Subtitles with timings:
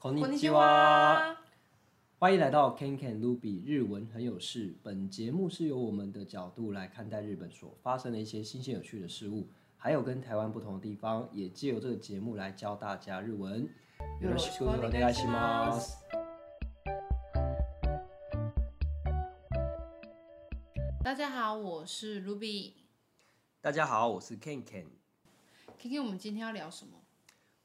[0.00, 1.35] こんにちは，
[2.19, 4.75] 欢迎来到 KenKen Ruby 日文很有事。
[4.83, 13.69] 本节目是由我们的角度来看待日本所发生的一些新鲜有趣的事物，还有跟台湾不同的地方，也借由这个节目来教大家日文。
[14.21, 15.97] よろしくお愿いします。
[21.03, 22.73] 大家好，我是 Ruby。
[23.59, 26.99] 大家好，我是 KenKen。KenKen，我们今天要聊什么？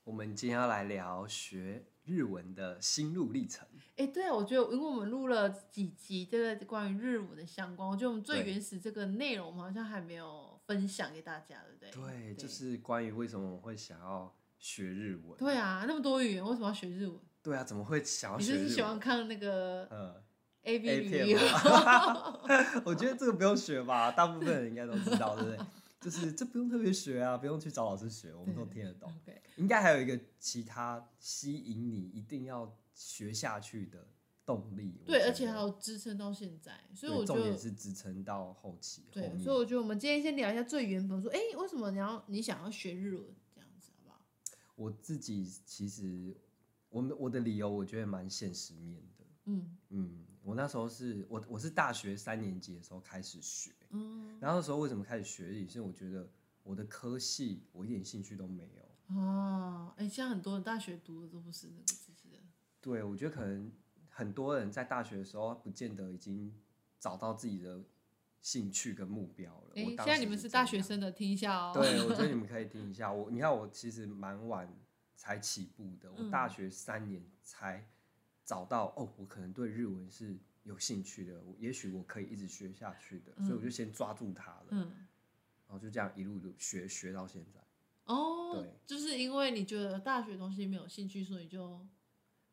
[0.04, 3.66] 我们今天要来聊学 日文的心路历程。
[3.96, 12.10] 哎，对啊，我觉得，因为我们录了几集这个关于日文的相关，我觉得我们最原始这个内容，我们好像还没有分享给大家，对不对？
[12.10, 15.36] 对，就是关于为什么我会想要学日文。
[15.38, 17.18] 对啊，那么多语言，为什么要学日文？
[17.42, 18.64] 对啊，怎么会想要学日文？
[18.64, 20.22] 你是喜欢看那个呃
[20.64, 21.38] A V 旅游？
[22.84, 25.58] 我觉得这个不用学吧，大部分人应该都知道，对不对？
[26.06, 29.12] 就是这不用特别学啊，不用去找老师学，我们都听得懂。
[29.56, 34.06] 应该还有一个其他吸引你一定要学下去的
[34.44, 35.00] 动力。
[35.04, 39.02] 对，而且还有支撑到现在，所以我觉得重点是支撑到后期。
[39.10, 44.20] 对，所以我觉得我们今天先聊一下最原本，说，哎，为什么你要你想要学日文这样子，好不好？
[44.76, 46.36] 我自己其实，
[46.88, 49.24] 我我的理由我觉得蛮现实面的。
[49.46, 53.72] 嗯嗯，我那时候是我我是大学三年级的时候开始学。
[53.90, 55.68] 嗯，然后那时候为什么开始学日语？
[55.68, 56.30] 是我觉得
[56.62, 59.16] 我的科系我一点兴趣都没有。
[59.16, 62.38] 哦，哎，现在很多人大学读的都不是那个知识的。
[62.80, 63.72] 对，我觉得可能
[64.08, 66.54] 很多人在大学的时候不见得已经
[67.00, 67.82] 找到自己的
[68.40, 69.72] 兴趣跟目标了。
[69.74, 71.72] 哎，现在你们是大学生的，听一下哦。
[71.74, 73.12] 对，我觉得 你们可以听一下。
[73.12, 74.72] 我你看我其实蛮晚
[75.16, 77.88] 才起步的，我大学三年才
[78.46, 80.38] 找到哦，我可能对日文是。
[80.66, 84.80] 有兴趣的，也许我可以一直学下去的，嗯、所以我就先抓住它了，嗯、
[85.68, 87.60] 然后就这样一路就学学到现在。
[88.06, 91.86] 哦，对，就是因为你觉得大学东西没有兴趣，所以就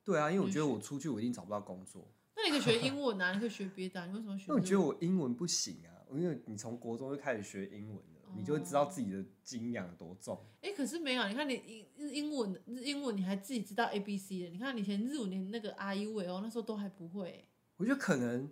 [0.03, 2.07] 对啊，因为我觉得我出去我一定找不到工作。
[2.35, 4.43] 那你可以学英文啊，你可以学别的，你为什么 学？
[4.43, 7.99] 因为我觉得我英文不行啊，因为你从国中就开始学英文
[8.35, 10.37] 你就会知道自己的斤两有多重。
[10.61, 17.47] 哎、欸，可是没有，你看你英英文英文你还自己知道 A B C 的，你看你以前日文连那个 I U 哦，那时候都还不会。
[17.77, 18.49] 我觉得可能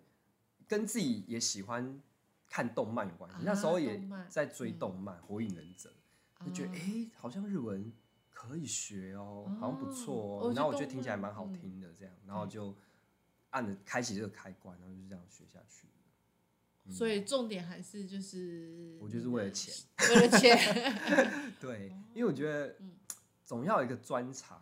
[0.68, 2.02] 跟自己也喜欢
[2.48, 3.38] 看动漫有关系。
[3.38, 5.94] 啊、那时候也在追动漫《嗯、火影忍者》，
[6.46, 7.92] 就觉得哎、欸，好像日文
[8.30, 10.54] 可以学哦，啊、好像不错哦。
[10.54, 12.76] 然后我觉得听起来蛮好听的，这样，然后就
[13.52, 15.88] 按着开启这个开关，然后就这样学下去。
[16.92, 19.74] 嗯、所以重点还是就是，我觉得是为了钱，
[20.10, 20.58] 为了钱。
[21.60, 22.76] 对，因为我觉得
[23.46, 24.62] 总要有一个专长，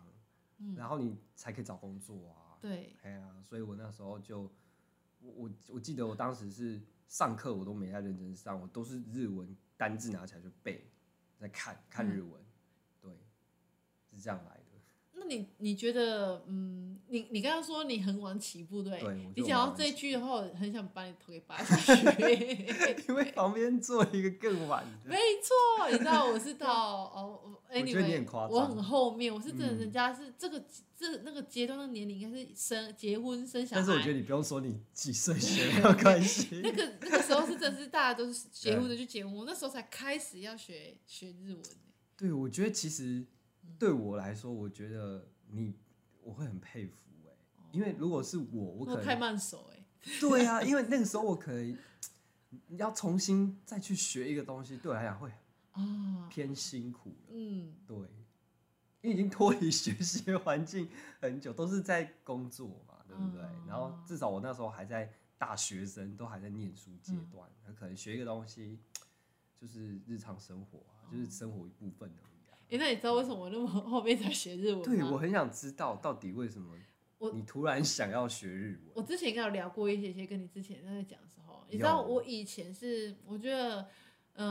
[0.76, 2.56] 然后你才可以找工作啊。
[2.60, 4.42] 对，哎呀、啊，所以我那时候就，
[5.20, 10.88] 我我我记得我当时是上课我都没太认真上，我都是日文单字拿起来就背，
[11.38, 12.46] 在看看日文，嗯、
[13.00, 13.12] 对，
[14.12, 14.59] 是这样来的。
[15.22, 18.98] 那你你觉得，嗯，你你刚刚说你很晚起步，对？
[18.98, 19.30] 对。
[19.36, 21.92] 你讲到这一句的话，我很想把你头给拔下去，
[23.06, 25.10] 因为旁边坐一个更晚的。
[25.10, 30.64] 没错，你知道我是到哦，哎，你们我很后面，我是真的，人家是这个
[30.96, 33.82] 这那个阶段的年龄应该是生结婚生小孩。
[33.82, 36.60] 但是我觉得你不用说你几岁学没有关系。
[36.64, 41.62] 那个那个时候是真的是大家都是结婚的去结婚，我那时候才开始要学学日文。
[42.16, 43.26] 对，我觉得其实。
[43.80, 45.74] 对我来说，我觉得你
[46.22, 47.32] 我会很佩服哎，
[47.72, 49.82] 因为如果是我，我可能太慢手哎。
[50.20, 51.78] 对啊，因为那个时候我可能
[52.76, 55.32] 要重新再去学一个东西，对我来讲会
[55.72, 57.28] 啊偏辛苦了。
[57.30, 57.96] 嗯，对，
[59.00, 60.86] 因为已经脱离学习的环境
[61.18, 63.40] 很久，都是在工作嘛，对不对？
[63.66, 68.78] 然后至少我那时候还在大学生，都还在念书阶段，那可能学一个东西
[69.58, 72.22] 就是日常生活啊，就是生活一部分的。
[72.70, 74.84] 哎，那你知道为什么我那么后面才学日文吗？
[74.84, 76.76] 对，我很想知道到底为什么
[77.18, 78.92] 我你突然想要学日文。
[78.94, 83.88] 我，之前应该有聊过一些些，跟你之前在讲的时候，你知道我以前是，我觉得，
[84.34, 84.48] 嗯、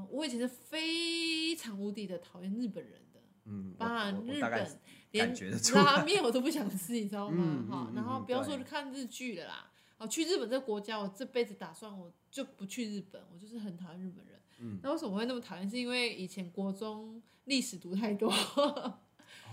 [0.00, 4.70] 呃，我以前是非常无敌的讨厌日本人的，嗯，当然日本
[5.12, 5.32] 连
[5.74, 7.66] 拉面我都不想吃，你知道吗？
[7.70, 14.40] 哈、嗯，然后不要说是看日剧了啦，哦，去日本这个国家，我这辈子打算我就不去日本，我就是很讨厌日本人。
[14.58, 15.68] 嗯，那为什么会那么讨厌？
[15.68, 18.30] 是因为以前国中历史读太多，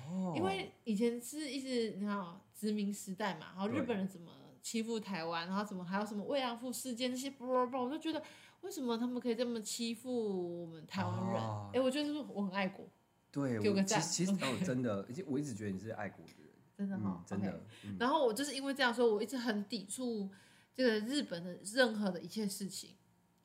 [0.08, 4.32] 哦， 因为以前是一直你看殖民时代嘛，然后日本人怎么
[4.62, 8.22] 欺负台湾，然后怎么还有什么慰安妇事件那些，不不不，我就觉得
[8.62, 11.42] 为什么他们可以这么欺负我们台湾人？
[11.74, 12.88] 哎，我觉得是我很爱国，
[13.32, 14.00] 对，给个赞。
[14.02, 17.64] 其实哦，真的，而且我一直觉得你是爱国的人， 真的哈，真的。
[18.00, 20.30] 然后我就是因为这样说，我一直很抵触
[20.76, 22.96] 这个日本的任何的一切事情。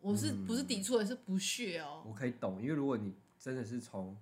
[0.01, 2.03] 我是不是抵触，而是不屑哦。
[2.07, 4.17] 我可以懂，因为如果你真的是从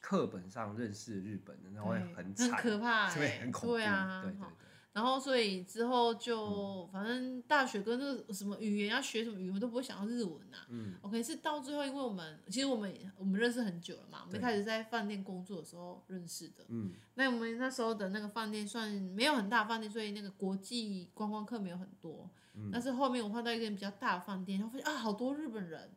[0.00, 4.46] 课本上认识日本的，那会很惨，很可怕、欸，对，很恐怖，对啊，对对对。
[4.92, 10.66] 然后，所以之后就反正大学跟那个什么语言要学什么语言，我都不会想到日文呐、啊。
[10.68, 16.64] 嗯，OK，是到最后，因为我们其实我们我们认识很久了嘛，我们一开始在饭店工作的时候认识的。
[16.68, 22.28] 嗯，那我们那时候的那个饭店算没有很大饭店，所以那个国际观光客没有很多。
[22.54, 25.88] 嗯，但是后面我换到一个比较大的饭店，然后发现啊，好多日本人。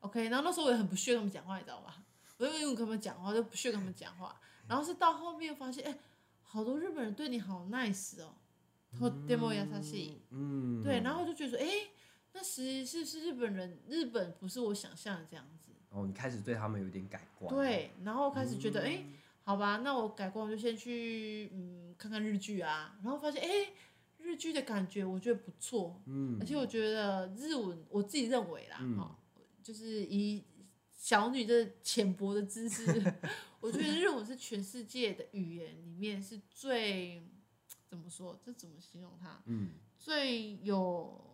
[0.00, 2.02] OK，然后那时候我也很不屑跟他们讲话，你知道吧？
[2.38, 4.34] 我因为跟他们讲话就不屑跟他们讲话，
[4.66, 5.94] 然后是到后面发现，哎。
[6.49, 8.35] 好多日本人对你好 nice 哦，
[8.99, 10.21] とっても优しい。
[10.31, 11.87] 嗯，对，然后就觉得说，哎、欸，
[12.33, 15.71] 那实是是日本人，日本不是我想象的这样子。
[15.89, 17.53] 哦，你开始对他们有点改观。
[17.53, 19.05] 对，然后开始觉得，哎、嗯欸，
[19.43, 23.73] 好吧，那我改观，我就先去嗯看看日剧啊，然后发现，哎、欸，
[24.19, 29.15] 日剧的感觉我觉得不错，嗯，而且我觉得日文，我自己认为啦，哈、嗯哦，
[29.61, 30.43] 就是以
[31.00, 32.84] 小女的浅薄的知识。
[33.58, 37.26] 我觉得日文是全世界的语言里面是最
[37.88, 38.38] 怎么说？
[38.44, 39.42] 这怎么形容它？
[39.46, 41.24] 嗯，最有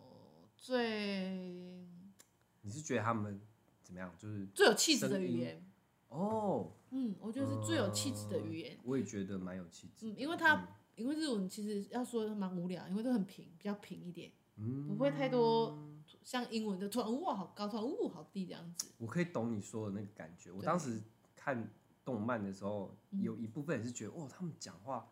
[0.55, 1.85] 最。
[2.61, 3.41] 你是觉得他们
[3.83, 4.15] 怎么样？
[4.17, 5.61] 就是最有气质的语言
[6.07, 6.71] 哦。
[6.91, 8.71] 嗯，我觉得是最有气质的语言。
[8.77, 10.07] 呃、我也觉得蛮有气质。
[10.07, 15.77] 嗯，因为它、嗯、因为日文其实要说蛮无聊，因为都很平，比较平一点，嗯、不会太多
[16.27, 18.87] 像英文的突然哇好高，突然呜好低这样子。
[18.97, 20.51] 我可以懂你说的那个感觉。
[20.51, 21.01] 我当时
[21.33, 21.69] 看。
[22.07, 25.11] 动漫的时候，有一部分也是觉得，哇，他们讲话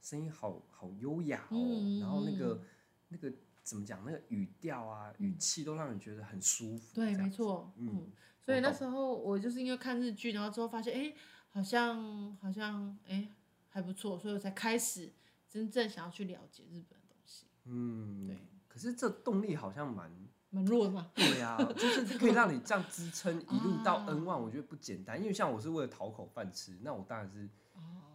[0.00, 2.62] 声音好好优雅哦，嗯、然后那个
[3.08, 3.32] 那个
[3.64, 6.94] 怎么讲，那个语调啊、语气都让人觉得很舒服。
[6.94, 11.12] 对，没错，嗯，嗯，所以那时候我就是因为看日剧，然后之后发现，哎，
[11.50, 13.28] 好像好像哎
[13.68, 15.12] 还不错，所以我才开始
[15.48, 17.46] 真正想要去了解日本的东西。
[17.64, 18.46] 嗯，对。
[18.78, 20.10] 可是这动力好像蛮。
[20.50, 21.10] 蛮弱的嘛？
[21.14, 25.20] 对呀、啊， 就是可以让你这样支撑一路到 N 万，我觉得不简单。
[25.20, 27.46] 因为像我是为了讨口饭吃，那我当然是，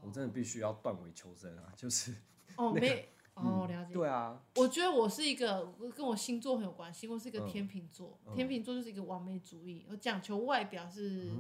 [0.02, 1.72] 我真的必须要断尾求生啊！
[1.78, 2.12] 就是、
[2.58, 3.94] 那个、哦，没哦，了解。
[3.94, 8.20] 对啊，我觉得我是一个跟我星座很有关系，我是一个天秤座。
[8.26, 11.32] 嗯、天秤座就是一个完美主义，我讲求外表是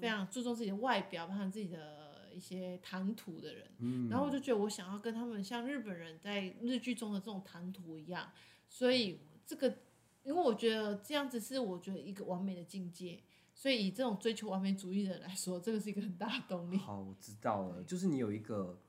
[0.00, 3.70] 非常注重自己的外表，包含自己的一些谈吐的人。
[3.78, 8.28] 嗯、然后我就觉得我想要跟他们像日本人在日剧中的这种谈吐一样，
[8.68, 9.78] 所以这个。
[10.24, 13.22] 因为我觉得这样子是我觉得一个完美的境界，
[13.54, 16.78] 所以以这种追求完美主义的人来说，这个是一个很大的动力。
[16.78, 18.80] 好，我知道了，就是你有一个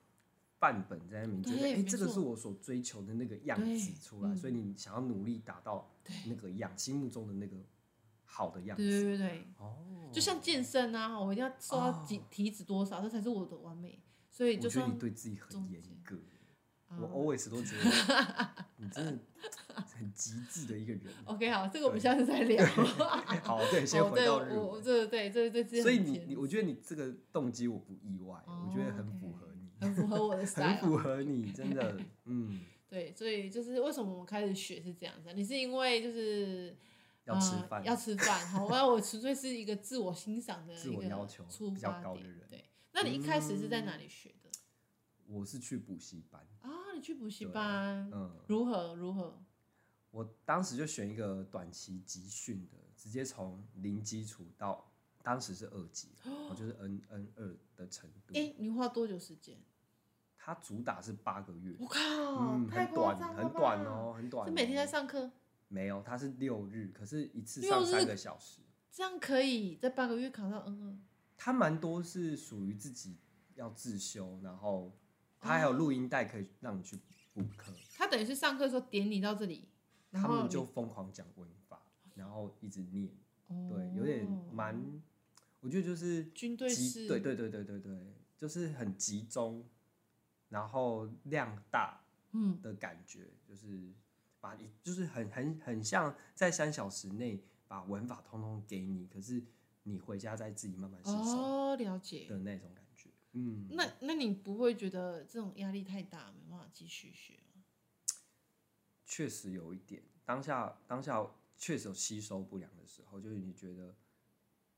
[0.59, 5.91] 范本在那边，觉得哎，这个是我所追求的那个样子出来，所以你想要努力达到
[6.25, 7.57] 那个样，心目中的那个
[8.23, 8.89] 好的样子。
[8.89, 13.99] 对对对哦，就像健身啊，我一定要瘦到几体脂多少，这才是我的完美。
[14.29, 16.17] 所以就觉得你对自己很严格。
[16.99, 17.83] 我 always 都觉得
[18.77, 19.19] 你真的
[19.95, 21.03] 很极致的一个人。
[21.25, 22.65] OK，好，这个我们下次再聊。
[23.43, 24.83] 好，对， 先回到日文。
[24.83, 25.81] 对对对对对。
[25.81, 32.61] 所以你你，我觉得你这个动机我不意外，我觉得很符合你，很符合我的 style，很符合你，真的，嗯。
[32.87, 35.33] 对，所以就是为什么我们开始学是这样子？
[35.33, 36.77] 你是因为就是
[37.25, 38.47] 要吃饭，要吃饭。
[38.47, 42.41] 好，我我纯粹是一个自我欣赏的，一个要求比较高的人。
[42.49, 42.63] 对，
[42.93, 44.49] 那你一开始是在哪里学的？
[45.27, 46.93] 我是去补习班啊。
[46.95, 49.43] 你去补习班，嗯，如何如何？
[50.11, 54.89] 我当时就选一个短期集训的，直接从零基础到
[55.21, 56.07] 当时是二级，
[56.49, 58.33] 我就是 N N 二的程度。
[58.33, 59.57] 哎，你花多久时间？
[60.37, 61.75] 他主打是八个月。
[61.77, 61.99] 我靠，
[62.69, 64.47] 很短，很短哦，很短。
[64.47, 65.29] 是每天在上课？
[65.67, 68.61] 没有，他是六日，可是一次上三个小时。
[68.89, 70.97] 这样可以在八个月考到 N 二？
[71.35, 73.17] 他蛮多是属于自己
[73.55, 74.97] 要自修，然后。
[75.39, 76.97] 他还有录音带可以让你去
[77.33, 77.71] 补课。
[77.95, 79.67] 他等于是上课的时候点你到这里，
[80.11, 81.81] 他们就疯狂讲文法，
[82.15, 83.11] 然后一直念，
[83.47, 85.01] 对，有点蛮，
[85.59, 89.63] 我觉得就是军队式，对对对对对对，就是很集中，
[90.49, 92.01] 然后量大，
[92.31, 92.61] 嗯。
[92.61, 93.93] 的感觉，就是
[94.39, 99.43] 把你就是很很很像在三小时内把文法通通给你，可是
[99.83, 102.27] 你回家再自己慢慢吸收哦，了解。
[102.27, 102.84] 的那种感觉。
[103.37, 107.63] 嗯，那那你不会觉得这种压力太大，没办法继续学吗？
[109.05, 111.25] 确实有一点，当下当下
[111.57, 113.93] 确实有吸收不良的时候，就是你觉得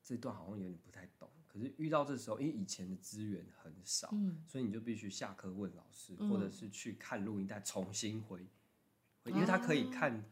[0.04, 1.30] 这段好像有点不太懂。
[1.48, 8.48] 可是遇到这时候，因为以前的资源很少，嗯，所以你就必须下课问老师，嗯，或者是去看录音带重新回，
[9.22, 10.26] 回，因为他可以看，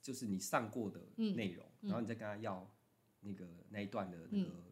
[0.00, 2.66] 就是你上过的内容，嗯，然后你再跟他要
[3.20, 4.67] 那个那一段的那个。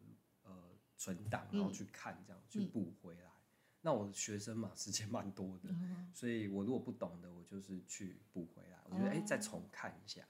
[0.97, 3.21] 嗯存档，然后去看，这样、嗯、去补回来。
[3.21, 3.41] 嗯、
[3.81, 8.79] 那我学生嘛，时间蛮多的，嗯、所以我如果不懂的，我就是去补回来。
[8.85, 10.27] 我觉得，哎、再重看一下，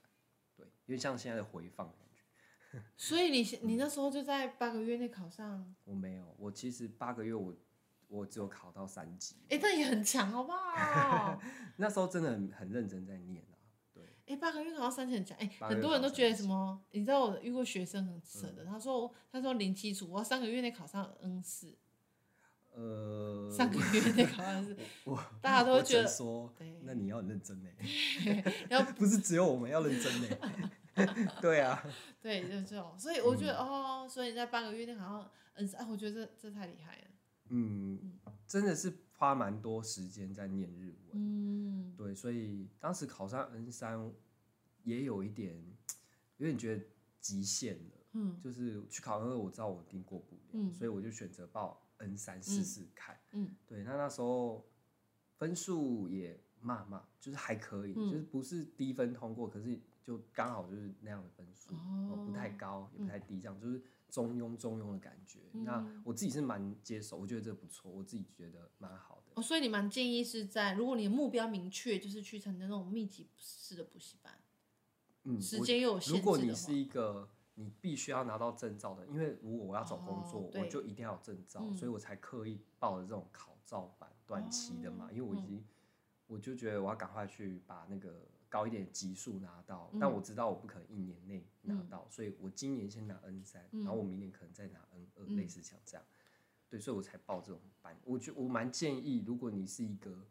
[0.54, 5.74] 对，因为像现在的回放感觉， 所以你你那时候就在八个月内考上？
[5.84, 7.56] 我没有，我其实八个月我
[8.06, 9.36] 我只有考到三级。
[9.48, 11.40] 哎、欸，那也很强，好不好？
[11.76, 13.57] 那时候真的很很认真在念啊。
[14.28, 14.34] 对。
[14.34, 15.36] 哎、欸，八个月考到三级很强。
[15.38, 16.80] 哎、欸，很多人都觉得什么？
[16.90, 21.76] 你知道我遇过学生很扯的，嗯、他说他说零基础，我要三个月内考上 N 四。
[22.74, 27.68] 呃，三个月内考上是， 我大家都会觉得说，那你要很认真呢，
[28.70, 30.28] 要 不是只有我们要认真呢，
[31.40, 31.82] 对啊，
[32.22, 37.08] 对，就这种，所以我觉得、嗯、哦，所以你在半个月内考上，N 四，啊，我觉得这这太厉害了，
[37.48, 38.16] 嗯，
[38.46, 44.10] 真的是花蛮多时间在念日文，嗯，对，所以当时考上 N 三
[44.84, 45.62] 也有一点，
[46.38, 46.84] 有点觉得
[47.20, 51.84] 极限了，嗯，就是去考 N 二，我知道我一定过不了，嗯，所以我就选择报。
[52.00, 54.64] N 三试试看，嗯，对，那那时候
[55.36, 65.40] 分数也嘛嘛，就是还可以，嗯、就是不是低分通过，可是就刚好就是那样的分数，哦，不太高也不太低，这样就是中庸中庸的感觉。
[65.52, 69.32] 嗯、那我自己是蛮接受，我觉得这不错，我自己觉得蛮好的。
[69.34, 74.38] 哦，所以你蛮建议是在，如果你的目标明确，就是去参加那种密集式的补习班，
[75.24, 77.28] 嗯，时间又有限制，如果你是一个。
[77.60, 85.06] 你必须要拿到证照的，因为如果我要找工作，哦、我就一定要有证照，嗯、所以我才刻意报了这种考照班，短期的嘛。
[85.06, 85.64] 哦、因为我已经，嗯、
[86.28, 96.06] 我就觉得我要赶快去把那个高一点的级数拿到，嗯、但我知道我不可能一年内拿到，嗯、所以我今年先拿 N 三、嗯，然后我明年可能再拿 N 二、嗯，类似像这样。
[96.70, 97.96] 对，所以我才报这种班。
[98.04, 100.26] 我觉我蛮建议，如果你是一个，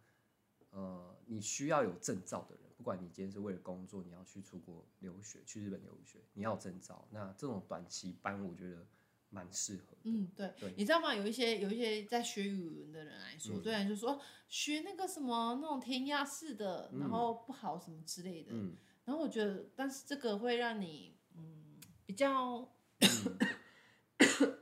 [0.70, 2.64] 呃，你需要有证照的人。
[2.78, 8.86] 不管你今天是为了工作，你要去出国留学，去日本留学，你要有证照，那这种短期班我觉得
[9.30, 9.98] 蛮适合的。
[10.04, 11.14] 嗯，对，对你知道吗？
[11.14, 18.52] 有一些有一些在学语文的人来说，对、嗯，就说学那个什么那种填鸭式的，然后不好什么之类的。
[18.54, 22.70] 嗯，然后我觉得，但是这个会让你嗯比较、
[23.00, 23.38] 嗯、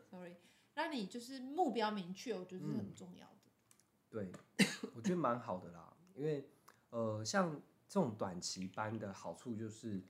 [0.10, 0.36] ，sorry，
[0.74, 3.36] 让你就是目标明确，我觉得是很重要的。
[3.46, 3.52] 嗯、
[4.10, 4.32] 对，
[4.96, 6.50] 我觉得蛮好的啦，因为
[6.90, 7.62] 呃像。
[7.88, 10.04] 这种短期班的好处就是，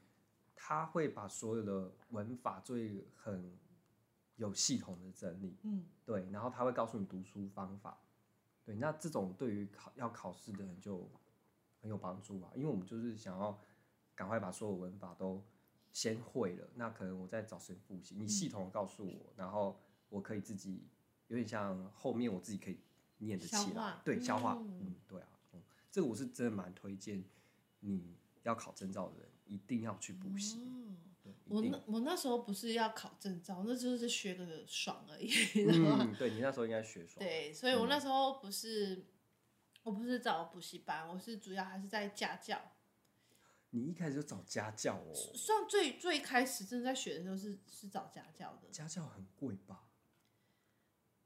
[0.55, 3.59] 他会把所有的文法做一个很
[4.37, 7.97] 有系统的整理，嗯，对，然后他会告诉你读书方法，
[8.63, 11.09] 对，那这种对于考要考试的人就
[11.81, 13.59] 很有帮助啊，因为我们就是想要
[14.13, 15.43] 赶快把所有文法都
[15.91, 20.87] 先会了，那可能我再找时间复习，你系统告诉我，然后我可以自己
[21.27, 22.79] 有点像后面我自己可以
[23.19, 25.61] 念得起来，对，消化，嗯，嗯，对啊，嗯，
[25.91, 27.23] 这个我是真的蛮推荐。
[27.81, 30.57] 你要考证照的人一定要去补习。
[30.65, 30.97] 嗯、
[31.47, 35.31] 我那我那时候不是要考证照，那就是学个爽而已。
[35.69, 37.23] 嗯，对你那时候应该学爽。
[37.23, 39.05] 对，所以我那时候不是，嗯、
[39.83, 42.59] 我不是找补习班，我是主要还是在家教。
[43.69, 45.13] 你一开始就找家教哦？
[45.13, 48.69] 算最最开始正在学的时候是是找家教的。
[48.71, 49.83] 家教很贵吧？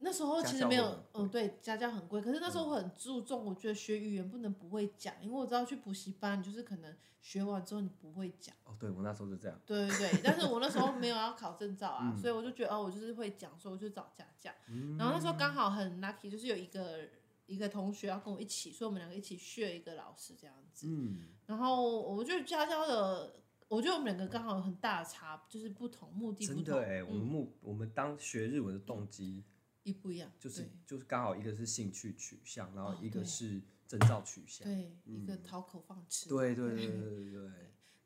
[0.01, 2.21] 那时候其实没有，嗯，对，家教很贵。
[2.21, 8.55] 可是那时候我很注重，我觉得学语言不能不会讲，因为我知道去补习班，就是可能学完之后你不会讲。
[8.63, 9.59] 哦，对，我那时候是这样。
[9.65, 14.49] 对对对，但是我那时候没有要考证照啊， 所以我就觉得哦，我就是会讲，所以我就找家教。
[14.97, 16.99] 然后那时候刚好很 lucky，就是有一个
[17.45, 20.87] 一个同学要跟我一起，所以我们两个一起 share 一个老师这样子。
[20.89, 21.27] 嗯。
[21.45, 23.33] 然后我觉得家教的，
[23.67, 26.63] 我觉得我们两个刚好有很大的差，就是不同目的不同。
[26.63, 29.43] 真的哎，我们目我们当学日文的动机。
[29.89, 37.51] 一不一样，就是就是刚好一个是兴趣取向，然后一个是征兆取向，对，一个讨口饭吃， 对对对对对。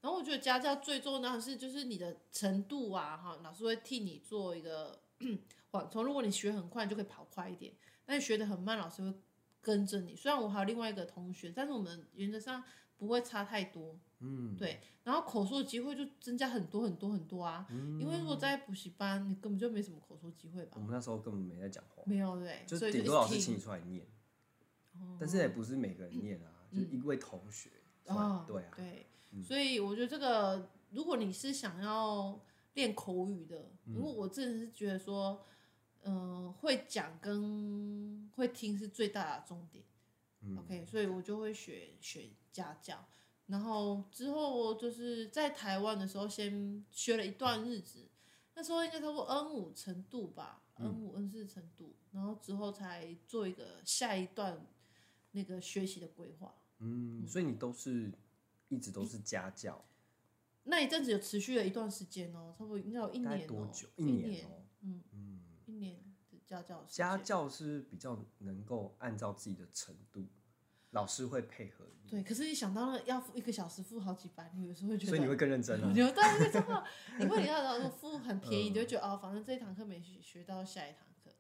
[0.02, 5.02] 然后我觉得家教最重要的是就是你的程度啊，哈，老师会替你做一个
[5.72, 6.04] 缓冲。
[6.04, 7.74] 如果你学很快，就可以跑快一点；
[8.06, 9.18] 但你学得很慢，老师会
[9.62, 10.14] 跟着你。
[10.14, 12.62] 虽然我还有另外一个同学，但是我们原则上
[12.98, 13.98] 不会差太多。
[14.26, 20.72] 嗯，对，然后口说的机会就增加很多很多很多啊，嗯、因为如果在补习班，你根本就没什么口说机会吧？
[20.76, 24.08] 我们那时候根本没在讲话，没有对，就顶多老师请你出来念，
[25.20, 27.70] 但是也不是每个人念啊，嗯、就一位同学，
[28.06, 32.40] 哦，对啊，对，嗯、所以我觉得这个，如果你是想要
[32.76, 35.44] 练口语的，如果我真的是觉得说，
[36.04, 39.84] 嗯、呃，会讲跟会听是最大的重点、
[40.44, 43.06] 嗯、，OK，所以我就会学学家教。
[43.48, 48.08] 然后之后就是在台湾的时候，先学了一段日子，
[48.54, 54.66] 那时候应该差不多 N 五程度吧，N 五 N 四程度，然后之后才做一个下一段
[55.32, 56.56] 那个学习的规划。
[56.80, 58.14] 嗯，所以你都是
[58.70, 59.84] 一直都是家教？
[60.64, 63.90] 那一阵子有持续了一段时间哦，差不多应该有一年多久？
[63.98, 66.82] 一年哦，嗯嗯，一年的家教。
[66.88, 70.26] 家教是比较能够按照自己的程度。
[70.94, 72.10] 老师会配合你。
[72.10, 75.92] 对，可是你想到了要付一个小时付好几百，你有时候会觉得，所以你会更认真啊。
[75.94, 76.84] 你会对，会这么，
[77.20, 81.32] 因为你要说付很便宜，你就会觉得哦，反正这一堂课没学学到下一堂课。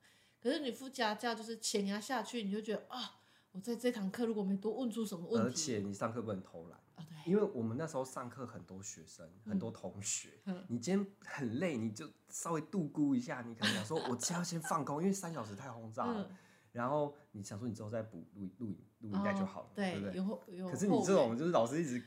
[0.41, 6.79] 可是你付家教，就是钱压下去，你就觉得啊，我在这堂课如果没多问出什么问题，而且你上课不能偷懒。
[7.25, 10.27] 因为我们那时候上课很多学生，很多同学，
[10.67, 16.29] 你今天很累，你就稍微度估一下，你可能想说， 我先要先放空，因为三小时太轰炸了。
[16.73, 20.69] 然后你想说，你之后再补录录影录影带就好了，对不对？
[20.69, 22.03] 可是你这种就是老师一直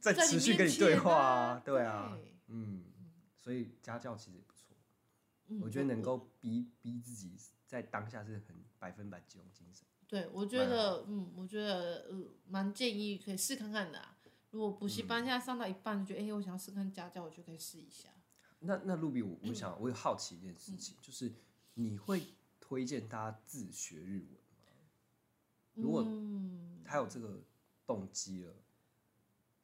[0.00, 2.18] 在持续跟你对话啊，对啊，
[2.48, 2.82] 嗯，
[3.38, 4.74] 所以家教其实也不错，
[5.60, 9.86] 我觉得能够逼逼自己在当下是很百分百集中精神。
[10.08, 14.16] 对，我觉得，嗯，我觉得，呃，蛮建议可以试看看的啊。
[14.50, 18.08] 如果补习班现在上到一半，就觉得哎、我想要试看家教，我就可以试一下。
[18.60, 21.34] 那那露比，我我想我有好奇一件事情，嗯、就是
[21.74, 22.22] 你会
[22.68, 24.72] 推荐大家自学日文吗？
[25.74, 26.04] 如果
[26.84, 27.40] 他有这个
[27.86, 28.52] 动机了，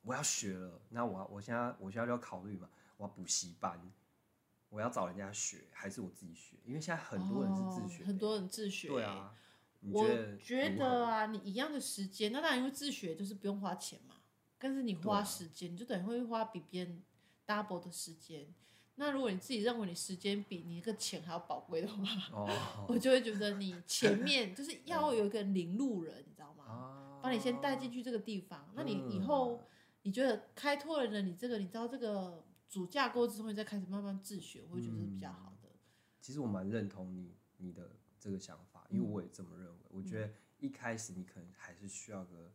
[0.03, 3.81] 我要学了，那我我现在我现在就要考虑嘛，我要补习班，
[4.69, 6.57] 我要找人家学，还是我自己学？
[6.65, 8.95] 因为现在很多人是自学、很多人自学、欸。
[8.95, 9.35] 对啊，
[9.81, 10.07] 我
[10.39, 14.17] 觉得啊，你一样的时间，那当然因为自学就是不用花钱嘛。
[14.59, 17.03] 但是你花时间，啊、你就等于会花比别人
[17.45, 18.55] double 的时间。
[19.03, 22.49] 那如果你自己认为你时间比你那个钱还要宝贵的话，哦、
[22.89, 27.19] 我就会觉得你前面就是 要有一个领路人，你知道吗？
[27.21, 28.71] 把、哦、你先带进去这个地方。
[28.77, 29.61] 那你以后
[30.03, 35.69] 你觉得开拓了你这个，你知道这个主架构之后，你再开始慢慢自学，我会觉得是比较好的。
[35.69, 35.79] 嗯、
[36.21, 39.81] 其实我蛮认同你你的这个想法，因为我也这么认为。
[39.91, 42.53] 嗯、我觉得一开始你可能还是需要个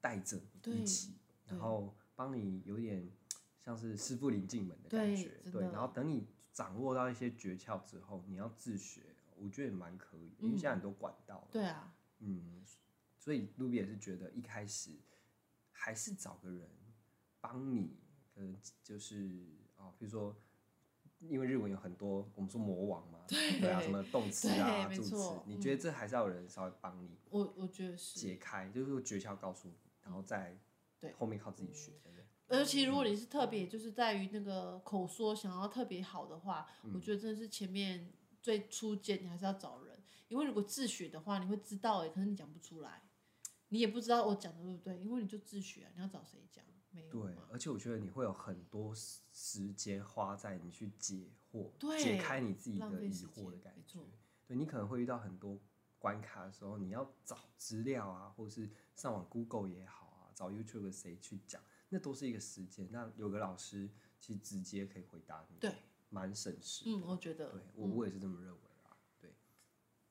[0.00, 1.14] 带着一起。
[1.46, 3.10] 然后帮你有点
[3.64, 9.02] 像是师傅领进门的感觉，对，对，然后等你掌握到一些诀窍之后，你要自学，
[9.36, 12.64] 我觉得也蛮可以，因为现在很多管道，对啊，嗯，
[13.18, 14.92] 所以露比也是觉得一开始
[15.70, 16.68] 还是找个人
[17.40, 17.98] 帮你，
[18.34, 20.34] 可能就是哦，比如说，
[21.20, 28.18] 因为日文有很多我们说魔王嘛，对，对啊，什么动词啊、助词，你觉得这还是要有人稍微帮你，我我觉得是。
[28.18, 30.58] 解开，就是诀窍告诉你，然后再。
[31.00, 31.92] 对，后面靠自己学，
[32.50, 32.58] 对不对？
[32.58, 43.02] 尤其如果你是特别，就是在于那个口说想要特别好的话，嗯、我觉得真的是前面最初阶，你还是要找人，因为如果自学的话，你会知道哎，可是你讲不出来，
[43.68, 46.64] 你也不知道我讲的对不对，因为你就自学，啊你要找谁讲？
[46.90, 47.12] 没有。
[47.12, 54.00] 对，而且我觉得你会有很多时间花在你去解惑，对解开你自己的疑惑的感觉。
[54.48, 55.56] 对，你可能会遇到很多
[56.00, 60.16] 关卡的时候，你要找资料啊，或者是上网 Google 也好啊。
[60.34, 62.88] 找 YouTube 谁去讲，那都是一个时间。
[62.90, 65.72] 那有个老师其实直接可以回答你，对，
[66.08, 66.84] 蛮省事。
[66.86, 68.96] 嗯，我觉得，对我我也是这么认为啊。
[69.20, 69.30] 对，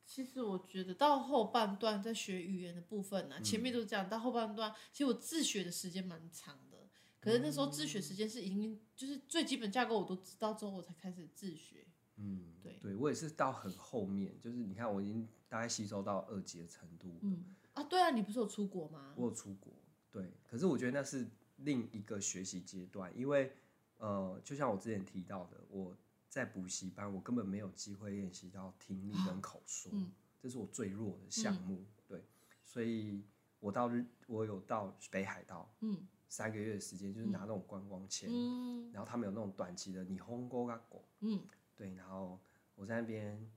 [0.04, 6.88] 其实我觉得到后半段在学语言的部分呢、啊，前面都是这样，到后半段其实我自学的时间蛮长的。
[7.20, 11.86] 可是那时候自学时间是已经就是最基本架构我都知道之后，我才开始自学。
[12.16, 17.18] 嗯，对，对我也是到很后面，就是你看我已经大概吸收到二级的程度。
[17.22, 19.14] 嗯啊，对啊，你不是有出国吗？
[19.16, 19.72] 我有出国。
[20.10, 21.30] 对，可是我觉得那是
[21.62, 23.52] 另一个学习阶段，因为
[23.98, 25.96] 呃，就像我之前提到的，我
[26.28, 31.76] 在补习班，我根本没有机会练习到听力跟口说，嗯、这是我最弱的项目。
[31.76, 32.24] 嗯、对，
[32.64, 33.22] 所以
[33.58, 41.42] 我到日，我有到北海道，嗯，三个月的时间，就是拿那种观光签，嗯、然后他们有那种短期的，日本语学校，嗯，
[41.76, 42.40] 对，然后
[42.74, 43.50] 我在那边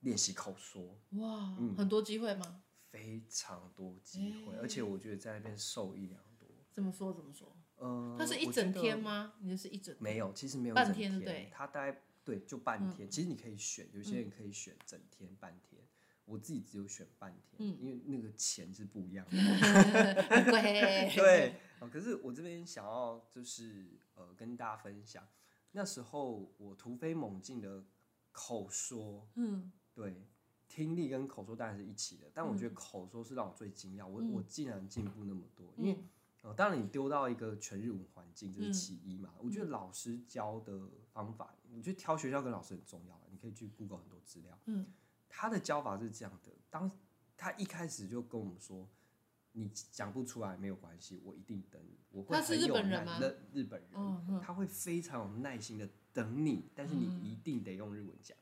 [0.00, 2.62] 练习口说，哇，嗯、很多机会吗？
[2.90, 6.27] 非常多机会，欸、而且我觉得在那边受益良多。
[6.78, 7.12] 怎么说？
[7.12, 7.56] 怎么说？
[7.74, 9.34] 呃，它是一整天吗？
[9.40, 9.96] 你是一整？
[9.98, 11.50] 没有，其实没有半天，对。
[11.52, 13.08] 它大概对，就半天。
[13.08, 15.82] 嗯、其实你可以选，有些人可以选整天、半天。
[15.82, 15.88] 嗯、
[16.26, 19.32] 我自己只有选半天，嗯、因为那个钱是不一样的。
[20.46, 21.16] 对。
[21.16, 21.54] 对。
[21.90, 25.26] 可是我这边想要就是呃跟大家分享，
[25.72, 27.84] 那时候我突飞猛进的
[28.30, 30.28] 口说，嗯，对。
[30.68, 35.72] 听力跟口说当然是一起的，但我觉得口说是让我最惊讶，我我竟然进步那么多。
[35.78, 35.98] 因为
[36.42, 39.34] 呃，当然你丢到一个全日文环境，这是其一嘛。
[39.38, 43.20] 我觉得老师教的方法，我觉得挑学校跟老师很重要。
[43.30, 44.58] 你可以去 Google 很多资料。
[44.66, 44.86] 嗯，
[45.28, 46.90] 他的教法是这样的：当
[47.36, 48.88] 他一开始就跟我们说，
[49.52, 51.98] 你讲不出来没有关系，我一定等你。
[52.10, 58.36] 我会很有耐心的日本人，他会非常有耐心的等你，但是你一定得用日文讲。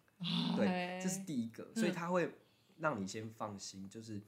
[0.56, 2.32] 对，这是第一个，所以他会
[2.78, 4.22] 让你先放心，就是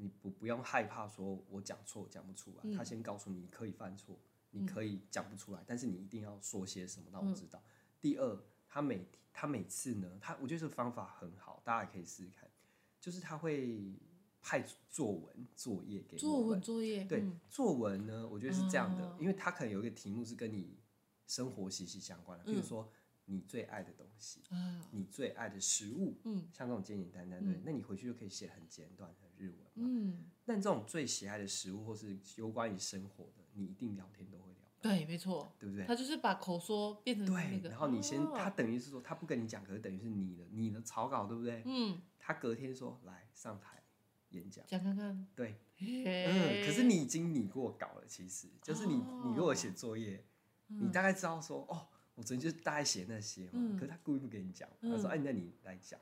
[0.00, 4.18] 你不不用害怕说我讲错讲不出来，他先告诉你你可以犯错，
[4.50, 7.62] 你可以讲不出来，但是你一定要说些什么让我知道。
[8.00, 12.50] 第二，他每他每次呢，他我觉得这个方法很好，大家也可以试试看，
[12.98, 13.94] 就是他会
[14.40, 17.04] 派作文作业给我作文作业。
[17.04, 20.78] 对，嗯、作文呢，我觉得是这样的，哦、因为他可能有一个题目是跟你
[21.26, 22.90] 生活息息相关的，比如说
[23.26, 29.70] 你最爱的东西，嗯、你最爱的食物，嗯，像这种简简单单，的，嗯、那你回去就可以写很简短的日文嘛。
[29.74, 34.60] 嗯，但这种最喜爱的食物或是有关于生活的，你一定聊天都会聊。
[34.82, 35.84] 对，没错，对不对？
[35.86, 41.62] 他就是把口说变成那个，对，然后你先，他等于是说他不跟你讲，可是等于是你的你的草稿，对不对？
[41.66, 43.82] 嗯，他隔天说来上台
[44.30, 50.24] 演讲，讲看看，对，嗯，可是你已经拟过稿了，其实就是你你给我写作业，
[50.68, 56.00] 你大概知道说哦，我昨天就大概写那些嘛，可是他故意不跟你讲，他说哎，那你来讲，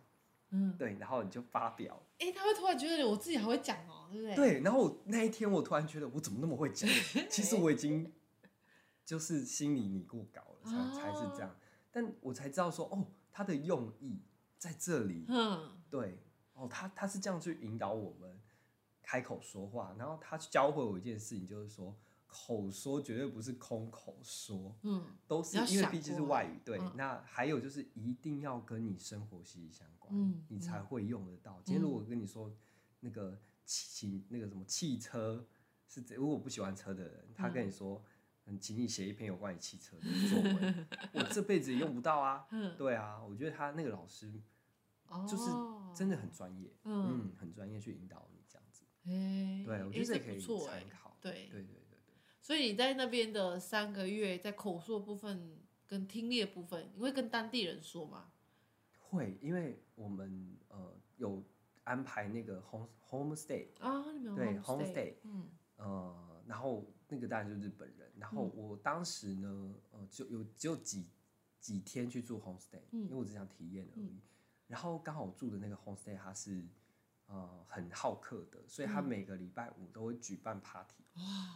[0.51, 4.37] 嗯，对，然后你就发表，哎，他会突然觉得我自己还会讲哦，对不对？
[4.37, 6.89] 对，然后那一天我突然觉得我怎么那么会讲，
[7.31, 8.13] 其实我已经。
[9.05, 11.57] 就是心里拟过稿了，才、哦、才是这样。
[11.91, 14.21] 但我才知道说，哦，他的用意
[14.59, 15.25] 在这里。
[15.29, 16.19] 嗯，对，
[16.53, 18.39] 哦，他他是这样去引导我们
[19.01, 21.97] 开口说话，然后他教会我一件事情，就是说
[22.29, 26.61] 口说绝对不是空口说，嗯，都是因为毕竟是外语。
[26.64, 31.61] 对，嗯、那还有就是一定要跟你生活息息相关，嗯、你才会用得到。
[31.64, 32.55] 今天如果跟你说
[33.01, 35.45] 那个汽那个什么汽车
[35.88, 38.01] 是，如果不喜欢车的人，他跟你说。
[38.62, 42.47] 请你写一篇有关于汽车的作文， 我这辈子也用不到啊。
[42.79, 44.41] 对啊，我觉得他那个老师
[45.29, 45.51] 就是
[45.95, 48.87] 真的很专业，嗯，很专业去引导你这样子。
[49.05, 51.14] 对，我觉得这可以参考。
[51.21, 51.78] 对对对对对。
[52.49, 55.55] 所以你在那边的三个月，在口述的部分
[55.87, 58.33] 跟听力的部分，你会跟当地人说吗？
[58.99, 61.45] 会，因为我们呃有
[61.85, 64.03] 安排那个 home home stay 啊，
[64.35, 68.11] 对 home stay，嗯呃，然后那个当然就是日本人。
[68.17, 71.07] 然后我当时呢，呃，就有只有几
[71.61, 74.07] 几天去住 homestay，嗯，因为我只想体验而已。
[74.07, 74.23] 嗯、
[74.67, 76.67] 然后刚好我住的那个 homestay 它是
[77.27, 81.05] 呃很好客的，所以他每个礼拜五都会举办 party，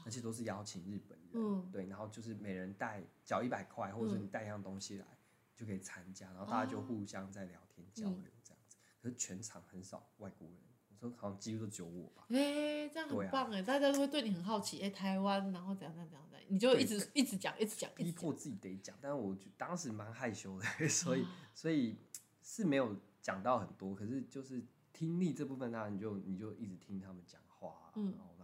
[0.04, 5.18] 而且都是邀请日本人，嗯、对，然后就是每人带缴一百块，或者说你带一样东西来、嗯、
[5.56, 8.76] 就可以参加，然后大家就互相在聊天交流这样子。
[8.76, 10.56] 嗯、可是全场很少外国人。
[10.88, 12.26] 我说好像几乎都只有我吧。
[12.28, 18.94] 哎、欸，这样很棒哎，啊、大家都会对你很好奇哎、欸，台湾，然后怎样怎样怎样你就一直一直讲，一直讲，逼迫自己得讲。
[19.00, 21.96] 但是我就当时蛮害羞的， 所以、啊、所以
[22.42, 23.94] 是没有讲到很多。
[23.94, 27.90] 可是就是听力这部分，当然你就你就一直听他们讲话，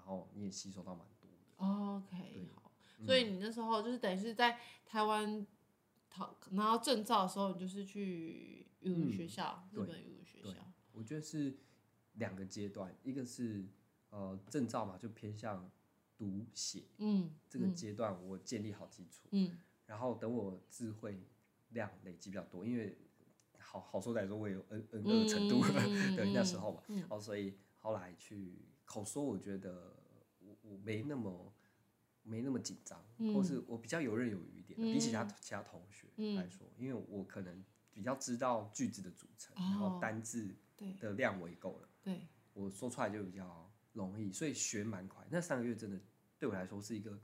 [0.09, 1.65] 后你也吸收到蛮多的。
[1.65, 2.73] 哦、OK，好。
[3.07, 5.47] 所以你那时候就是等于是在台湾
[6.09, 10.67] 考拿到证照的时候，你就是去语文学校，嗯、日本语文学校。
[10.93, 11.57] 我觉得是。
[12.15, 13.65] 两个阶段，一个是
[14.11, 15.71] 呃证照嘛，就偏向
[16.17, 21.23] 读写，嗯，这个阶段我建立好基础，嗯，然后等我智慧
[21.69, 22.99] 量累积比较多，因为
[23.57, 29.98] 好好说歹说，我也有 N N 二程度，嗯、 对那时候嘛，然后、嗯、所以后来去口说，我觉得
[30.69, 31.53] 我我没那么
[32.23, 40.55] 没那么紧张，嗯、或是我比较游刃有余一点，嗯、比起其他其他同学来说，嗯、因为我可能比较知道句子的组成，哦、然后单字
[41.01, 41.89] 的量我也够了。
[42.03, 42.21] 对，
[42.53, 45.27] 我说出来就比较容易，所以学蛮快。
[45.31, 45.99] 那三个月真的
[46.39, 47.19] 对我来说是一个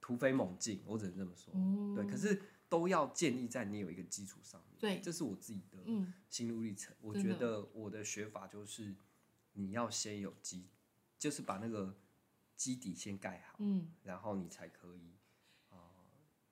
[0.00, 1.52] 突飞猛进，我只能这么说。
[1.56, 4.78] 嗯、对，可是都要建立在你有一个基础上面。
[4.78, 5.78] 对，这是我自己的
[6.28, 6.94] 心路历程。
[6.94, 8.94] 嗯、我觉得我的学法就是
[9.52, 10.68] 你要先有基，
[11.18, 11.96] 就是把那个
[12.56, 15.14] 基底先盖好，嗯，然后你才可以。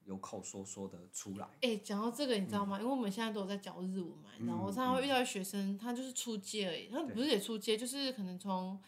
[0.04, 1.46] 有口说说的出来。
[1.60, 2.76] 哎、欸，讲到这个，你知道吗？
[2.76, 8.82] 嗯、因为我们现在都有在教日文嘛，然后我常常会遇到学生，他就是初阶而已，他不是也初阶，对就是可能从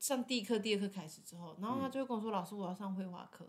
[0.00, 3.48] 上第一课、第二课开始之后，然后他就会跟我说：“嗯、老师，我要上绘画课。”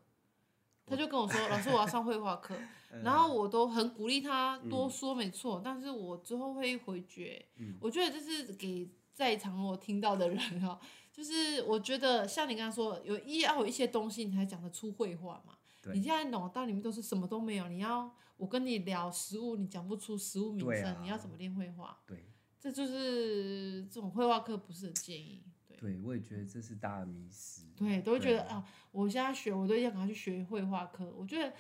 [0.86, 2.56] 他就跟我说：“老师，我要上绘画课。
[3.04, 7.44] ”然后我都很鼓励他多说，没错，嗯、但是我之后会回绝。
[7.56, 10.80] 嗯、我觉得这是给在场我听到的人哈，
[11.12, 15.58] 就是我觉得像你刚刚说，有一要有一些东西，你才讲得出绘画嘛。
[15.94, 21.98] 你现在脑袋里面都是什么都没有，你要我跟你聊食物，你讲不出食物名称，啊、你要怎么练绘画？
[22.06, 25.44] 对，这就是这种绘画课不是很建议。
[25.80, 27.64] 对，我也觉得这是大的迷失。
[27.76, 31.12] 对，都会觉得啊，啊，我现在学，我都要赶快去学绘画课。
[31.18, 31.52] 我觉得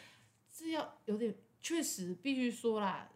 [0.52, 3.10] 这要有点，确实必须说啦，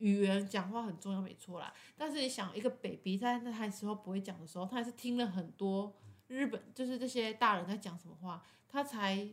[0.00, 1.72] 语言讲话很重要，没错啦。
[1.96, 9.32] 但是你想，一个 baby 在那他时候不会讲的时候，他还是听了很多日本，就是这些大人在讲什么话，他才。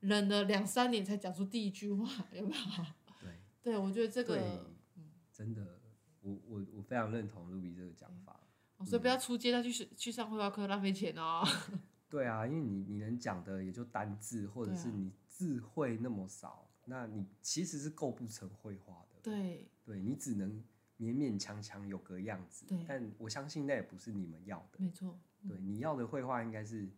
[0.00, 2.62] 忍了两三年才讲出第一句话， 有没有？
[3.22, 4.36] 对，对我觉得这个，
[4.96, 5.80] 嗯、真的，
[6.20, 8.38] 我我我非常认同 Ruby 这个讲法，
[8.76, 11.42] 嗯、所以不要出街再去去上绘画课，浪费钱哦。
[12.10, 19.13] 对啊，因为你你能讲的也就单字，或者是你字汇那么少，啊、那你其实是构不成绘画的。
[19.24, 20.62] 对，对你只能
[21.00, 22.66] 勉勉强强有个样子。
[22.66, 24.78] 对，但我相信那也不是你们要的。
[24.78, 25.18] 没错。
[25.48, 26.88] 对，你要的绘画应该是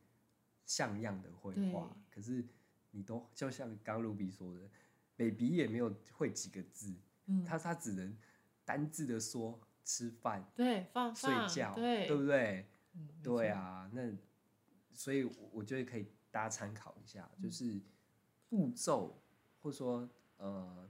[0.64, 2.44] 像样的绘画，可是
[2.90, 4.68] 你都就像刚 Ruby 说的
[5.16, 6.94] ，baby 也没有会几个字，
[7.26, 8.16] 嗯、他他只能
[8.64, 12.68] 单字的说吃饭，对，放睡觉，对，对不对？
[12.94, 14.12] 嗯、对啊，那
[14.92, 17.80] 所以我觉得可以大家参考一下，就是
[18.48, 19.20] 步骤
[19.60, 20.88] 或者说呃，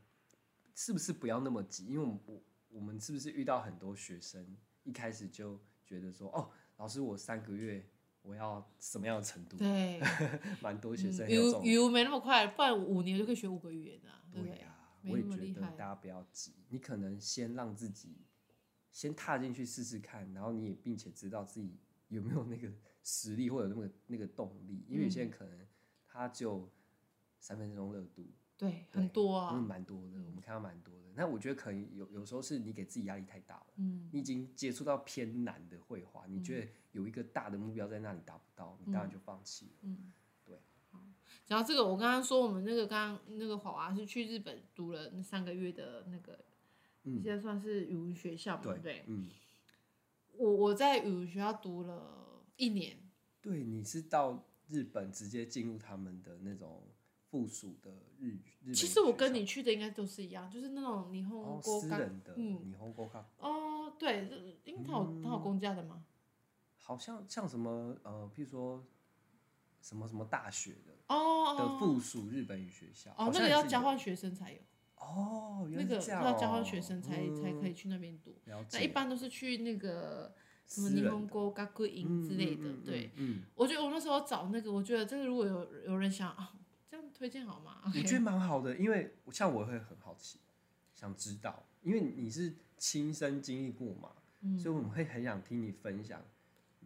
[0.77, 1.87] 是不是不要那么急？
[1.87, 6.49] 因为我们我我们是不是遇到很多学生一开始就觉得说哦。
[6.79, 7.89] 老师，我三个月
[8.21, 9.57] 我要什么样的程度？
[9.57, 9.99] 对，
[10.61, 14.29] 蛮多学生有有没那么快，不然五年就可以学五个语言啊。
[14.31, 18.19] 对呀，我也觉得大家不要急，你可能先让自己
[18.93, 22.71] 先踏进去试试看，然后你也并且知道自己有没有那个
[23.03, 25.67] 实力或者那个那个动力，因为有些人可能
[26.07, 26.71] 他就
[27.41, 28.31] 三分钟热度。
[28.59, 31.13] 对，很多啊，嗯，蛮多的，我们看到蛮多的。
[31.15, 40.13] 那我觉得可能有有时候是你给自己压力太大了，嗯，你已经接触到偏难的绘画，你觉得有一个大的目标在那里达不到，你当然就放弃了，嗯，
[41.45, 46.45] 讲到这个，我刚刚说我们那个刚刚那个华娃是去日本读了那三个月的那个，
[47.05, 49.05] 现在算是语文学校嘛，对不对？
[49.07, 49.29] 嗯。
[50.33, 52.99] 我我在语文学校读了一年。
[53.41, 56.83] 对，你是到日本直接进入他们的那种。
[57.29, 64.29] 附属的日日，其实我跟你去的应该都是一样，就是那种霓虹国私人的，嗯，霓虹国哦，对，
[64.65, 66.05] 因为他有他有公家的吗？
[66.77, 68.87] 好像像什么呃，譬如说
[69.81, 74.59] 什么什么大学的哦的附属日本语学校哦，那个要交换学生才有。
[74.97, 78.35] 哦，那个要交换学生才才可以去那边读，
[78.73, 80.35] 那一般都是去那个
[80.67, 86.53] 什么霓虹国学院之类的，对，嗯，我觉得我那时候找那个，我觉得这个如果有有人想啊。
[87.17, 87.81] 推荐好吗？
[87.87, 90.39] 我觉得蛮好的，因为像我会很好奇，
[90.95, 96.23] 想知道，因为你是亲身经历过嘛，嗯，所以我们会很想听你分享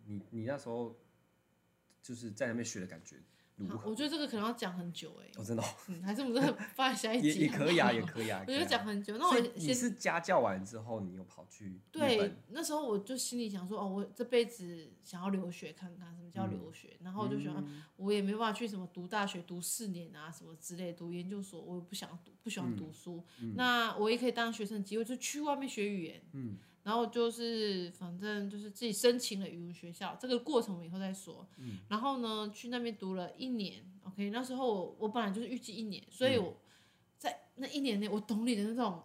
[0.04, 0.96] 你你那时候
[2.00, 3.16] 就是在那边学的感觉。
[3.84, 8.42] 我觉得这个可能要讲很久哎，我真的， 嗯，还是我们这 放在下一集也可以啊，也可以啊。
[8.46, 17.64] 我觉得讲很久，那我你是家教完之后，你又跑去对，那时候我就心里想说，哦，我这辈子想要留学看看什么叫留学，然后我就想，
[17.96, 26.56] 我也没办法去什么读大学读四年啊什么之类，读研究所，我也不想读，不喜欢读书，那我也可以当学生的机会，就去外面学语言，嗯。
[26.82, 31.46] 然后就是，反正就是自己申请了语文学校，这个过程我以后再说。
[31.58, 34.30] 嗯、然后呢，去那边读了一年，OK。
[34.30, 36.56] 那时候我，我本来就是预计一年，所以我
[37.18, 39.02] 在那一年内，我懂你的那种，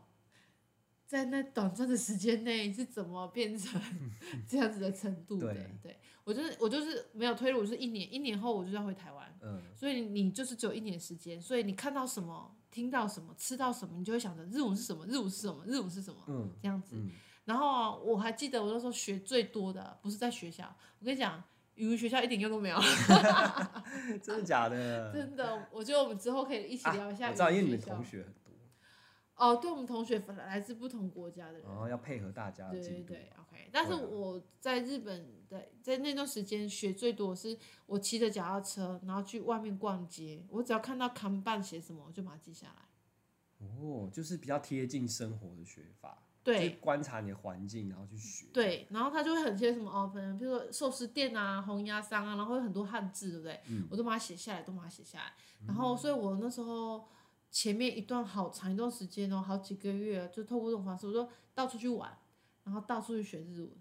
[1.05, 3.81] 在那短暂的时间内是怎么变成
[4.47, 5.53] 这样子的程度的。
[5.53, 9.37] 对，对，我就是我就是没有退路，就是一年，一年后我就要回台湾。
[9.41, 16.95] 嗯、所以你就是只有一年时间，所以你看到什么，听到什么，吃到什么，你就会想着日文是什么，日文是什么，日文是什么，嗯、这样子。
[16.95, 17.11] 嗯
[17.45, 21.41] 然后啊，我还记得我那时候学最多的不是在学校，我跟你讲，
[21.75, 22.77] 语文学校一点用都没有。
[24.21, 25.13] 真的假的？
[25.13, 28.41] 真的，我觉得我们之后可以一起聊一下我知道，因为你们同学很多。
[29.35, 32.69] 哦，对，我们同学来自不同国家的人，然后要配合大家。
[32.71, 33.69] 对对对，OK。
[33.71, 43.67] 但是我在日本的在那段时间学最多是我骑着脚踏车，然后去外面逛街，我只要看到看板写什么，我就把它记下来。
[43.67, 46.23] 哦，就是比较贴近生活的学法。
[46.45, 48.45] 对，观察你的环境，然后去学。
[48.53, 53.59] 对，然后他就会很些什么哦，可能比如说寿司店啊、红鸭商啊，然后会有很多汉字，对不对？
[53.67, 53.87] 嗯。
[53.89, 55.33] 我都把它写下来，都把它写下来。
[55.65, 57.07] 然后，所以我那时候
[57.49, 62.15] 前面一段好长一段时间哦，好几个月，就透过这种方式，我就到处去玩，
[62.63, 63.71] 然后到处去学日文，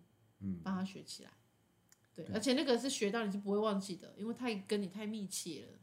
[0.41, 1.31] 嗯，帮他学起来。
[2.15, 5.79] 对，对，而且那个是学到你是不会忘记的，因为太跟你太密切了。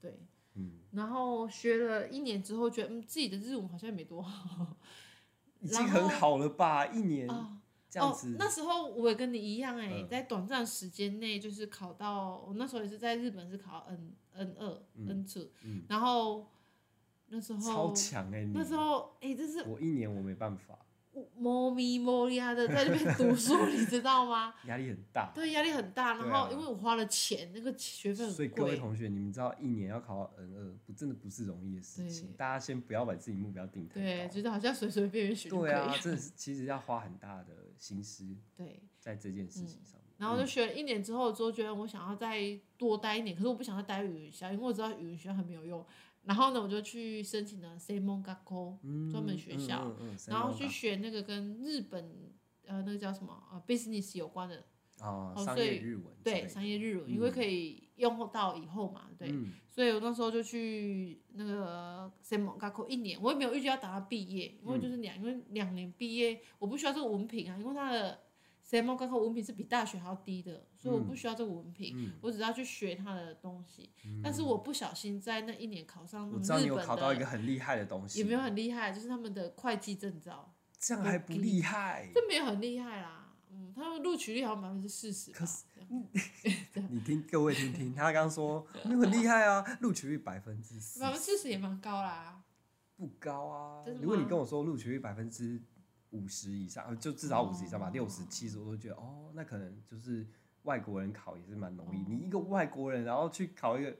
[0.00, 0.80] 对，嗯。
[0.90, 4.76] 然后学了一年之后，觉得嗯，自己的日文好像也没多好。
[5.60, 6.86] 已经很好了吧？
[6.86, 7.28] 一年
[7.88, 8.32] 这样子。
[8.32, 15.48] 哦，那时候我也跟你一样哎，在短暂时间内就是考到，我那时候也是在日本是考 N N 二 N two，
[15.88, 16.46] 然后
[17.28, 20.78] 那时候超强哎，那时候哎，这是我一年我没办法。
[21.36, 24.54] 摸咪摸呀的在那边读书，你知道吗？
[24.66, 25.32] 压力很大。
[25.34, 26.14] 对，压力很大。
[26.14, 28.36] 然后因为我花了钱，那个学费很贵。
[28.36, 32.32] 所以各位同学，你们知道一年要考到 N 二，不真的不是容易的事情。
[32.36, 34.00] 大家先不要把自己目标定太高。
[34.00, 35.48] 对，觉得好像随随便便学。
[35.48, 38.24] 对啊，真的是其实要花很大的心思。
[38.56, 40.02] 对，在这件事情上面。
[40.18, 45.84] 然后就学了一年之后，之后觉得我想要再多待一年，可是我不想再待语言学校，因为我知道语言学校很没有用。
[46.26, 48.78] 然后呢，我就去申请了 Simon g a k o，
[49.10, 49.96] 专门学校，
[50.28, 52.32] 然后去学那个跟日本
[52.66, 54.64] 呃那个叫什么呃 business 有关的
[55.00, 59.32] 哦，商业日文，对，商业日文，因为可以用到以后嘛，对，
[59.70, 68.18] 所以我那时候就去那个 s a m o g a k o 一年，我也没有预计要等到毕业，因为就是两因为两年毕业，我不需要这个文凭啊，因为它的
[68.68, 73.92] 専门高考文凭是比大学还要低的，所以我不需要这个文凭，嗯、我只要去学他的东西。
[74.04, 80.52] 嗯、但是我不小心在那一年考上日本的，我知道你有考到一个很厉害的东西，也没有很厉害，就是他们的会计证照。
[80.78, 82.10] 这样还不厉害？
[82.12, 85.30] 这没有很厉害啦，嗯，他们录取率好像百分之四十。
[85.30, 85.64] 可是
[86.90, 92.42] 你听各位听听，他刚说没有很厉害啊，录取率百分之四，百分之四十也蛮高啦。
[92.96, 95.62] 不高啊，如果你跟我说录取率百分之
[96.10, 100.26] 五十以上，就至少五十以上吧，六十七十我都觉得哦，那可能就是
[100.62, 102.00] 外国人考也是蛮容易。
[102.02, 103.96] 你一个外国人，然后去考一个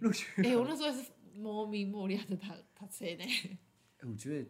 [0.00, 3.24] 录取，哎，我那时候是莫名莫名的他他车呢。
[3.98, 4.48] 哎，我觉得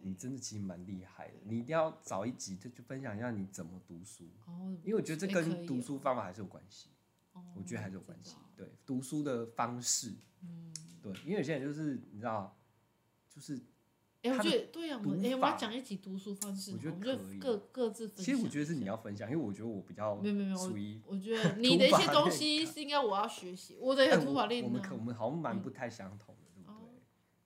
[0.00, 4.24] 你真的其实蛮厉害的，你一定要找一集就就分享一下你怎么读书，
[4.82, 6.90] 因为我觉得这跟读书方法还是有关系，
[7.56, 10.14] 我觉得还是有关系，对，读书的方式，
[11.02, 12.56] 对，因为有些人就是你知道。
[13.34, 13.60] 就是，
[14.24, 18.24] 哎，我觉得对呀，我哎，我要讲一起读书方式，我觉得各各自分享。
[18.24, 24.72] 其实我觉得是你要分享，因为我觉得我比较没有没有属于，我觉 得你的一些东西是应该我要学习，我的土法炼钢。
[24.72, 26.50] 我们可我们好像蛮不太相同的，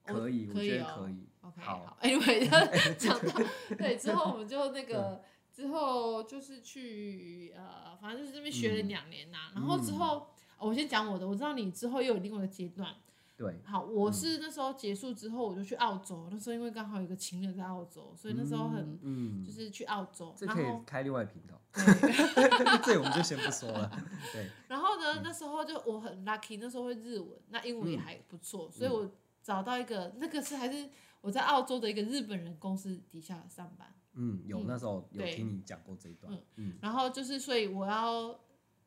[0.06, 0.22] 对不对？
[0.22, 1.28] 可以，我觉得可以。
[1.60, 2.48] 好，Anyway，
[2.96, 3.42] 讲到
[3.76, 5.20] 对之后，我们就那 个
[5.52, 12.94] 之后就是去呃，反正就是这边学了两年呐，然后之后我先讲我的，我知道你之后又有另外一个阶段。
[13.38, 16.26] 对，好，我是那时候结束之后，我就去澳洲。
[16.28, 20.34] 那时候因为刚好有个情人在澳洲，所以那时候很，嗯，就是去澳洲。
[20.36, 21.56] 这可以开另外频道。
[22.84, 23.88] 这我们就先不说了。
[24.32, 24.50] 对。
[24.66, 29.08] 然后呢，那时候就我很 lucky，那时候会日文，那英文也还不错，所以我
[29.40, 33.94] 找到一个，那个是还是我在澳洲的一个日本人公司底下上班。
[34.14, 36.36] 嗯，有那时候有听你讲过这一段。
[36.56, 36.76] 嗯。
[36.82, 38.36] 然后就是，所以我要。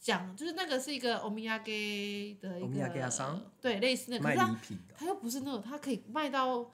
[0.02, 3.00] 讲就是那个是一个欧米亚给的一个，
[3.62, 4.60] 对，类似那个，可是它
[4.98, 6.72] 它又不是那种，它可以卖到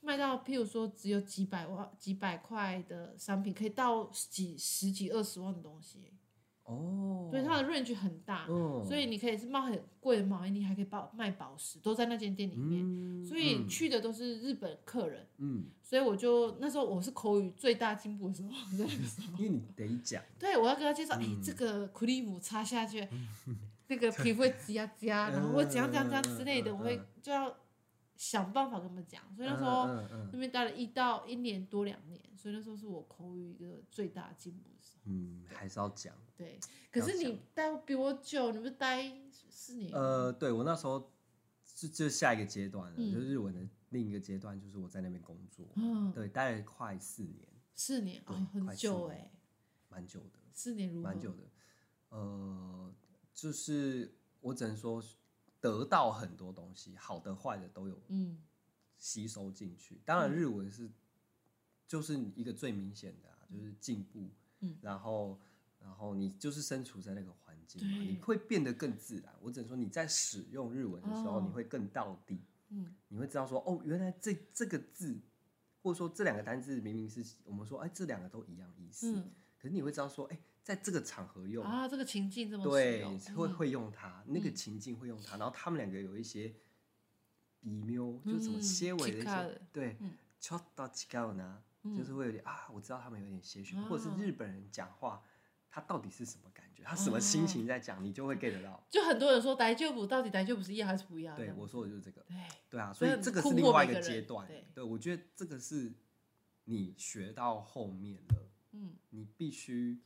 [0.00, 6.12] 卖到，譬如说只有几百万、几百块的商品，可以到几十几二十万的东西。
[6.68, 8.46] 哦，对，它的 range 很大，
[8.84, 13.24] 所以你可以是卖很贵的毛衣，你还可以保卖宝石，都在那间店里面。
[13.24, 15.26] 所以去的都是日本客人。
[15.38, 18.50] 嗯，所以我就那时候我是口语最大进步的时候，
[19.38, 20.22] 因为你得讲。
[20.38, 23.06] 对，我要跟他介绍，哎，这个 cream 擦下去，
[23.88, 27.54] 那个皮肤会 痂痂，然后会怎样怎样怎样之类的，我会就要
[28.18, 29.22] 想办法跟他们讲。
[29.34, 35.02] 所以那时候嗯嗯那边待了一到一年多两年，所以那时候是我口语一个最大进步的时候。
[35.04, 36.14] 嗯，还是要讲。
[36.36, 36.60] 对，
[36.92, 39.90] 可是你待比我久，你不是待四年？
[39.94, 41.10] 呃，对我那时候
[41.64, 47.48] 是就下一个阶段了，就是日文的另一个阶段，就是我在那边工作，嗯对，待了快四年。
[47.74, 49.30] 四年啊，很久哎，
[49.88, 50.38] 蛮久的。
[50.52, 51.44] 四年如蛮久的，
[52.08, 52.92] 呃，
[53.32, 55.00] 就是我只能说
[55.60, 58.38] 得到很多东西，好的坏的都有，嗯，
[58.96, 60.00] 吸收进去。
[60.04, 60.90] 当然日文是
[61.86, 65.38] 就是一个最明显的，就是进步，嗯，然后。
[65.80, 69.32] 然后你就是身处在那个环境嘛，你会变得更自然。
[69.40, 72.40] 我只能说你在使用日文的时候，你会更到底。
[73.06, 75.18] 你会知道说哦，原来这这个字，
[75.80, 79.22] 或者说这两个单字明明是我们说哎，这两个都一样意思。
[79.57, 85.37] 可是你会知道说哎，在这个场合用啊，这个情境这么对，会会用它，那个情境会用它。
[85.37, 86.53] 然后他们两个有一些
[87.61, 89.97] 微妙，就是什么些微的一些对，
[90.41, 95.23] ちょっと违うな，就是会有点啊，我知道他们有点些许，或者是日本人讲话。
[95.75, 96.83] 他到底是什么感觉？
[96.83, 98.03] 他什么心情在讲？
[98.03, 98.85] 你就会 get 到。
[98.91, 101.35] 就很多人说，大丈夫到底大丈夫是一样还是不一样？
[101.35, 102.21] 对，我说的就是这个。
[102.27, 102.37] 对，
[102.69, 104.47] 对啊，所以这个是另外一个阶段。
[104.75, 105.91] 对，我觉得这个是
[106.65, 108.35] 你学到后面了，
[108.72, 110.00] 嗯，你必须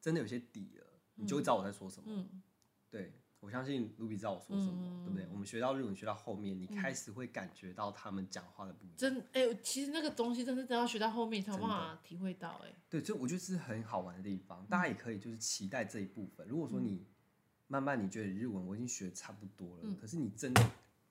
[0.00, 2.04] 真的有些底了，你就会知道我在说什么。
[2.08, 2.42] 嗯，
[2.90, 3.12] 对。
[3.40, 5.28] 我相信卢比知道我说什么，嗯、对不对？
[5.30, 8.96] 我们学到日文学到后面，你开始会感觉到他们讲话的不一样。
[8.96, 12.74] 真哎、欸，其实那个东西真是真要学到后面才有办法体会到哎。
[12.88, 16.48] 对，就我觉得是很好玩的地方，大家也可以就是期待这一部分。
[16.48, 17.04] 如果说你
[17.66, 20.70] 慢慢你觉得日文我已经学差不多了，嗯、可是你真的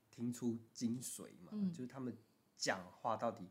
[0.10, 1.52] 听出精髓嘛？
[1.52, 2.18] 嗯、就是他们
[2.58, 3.48] 讲话到底，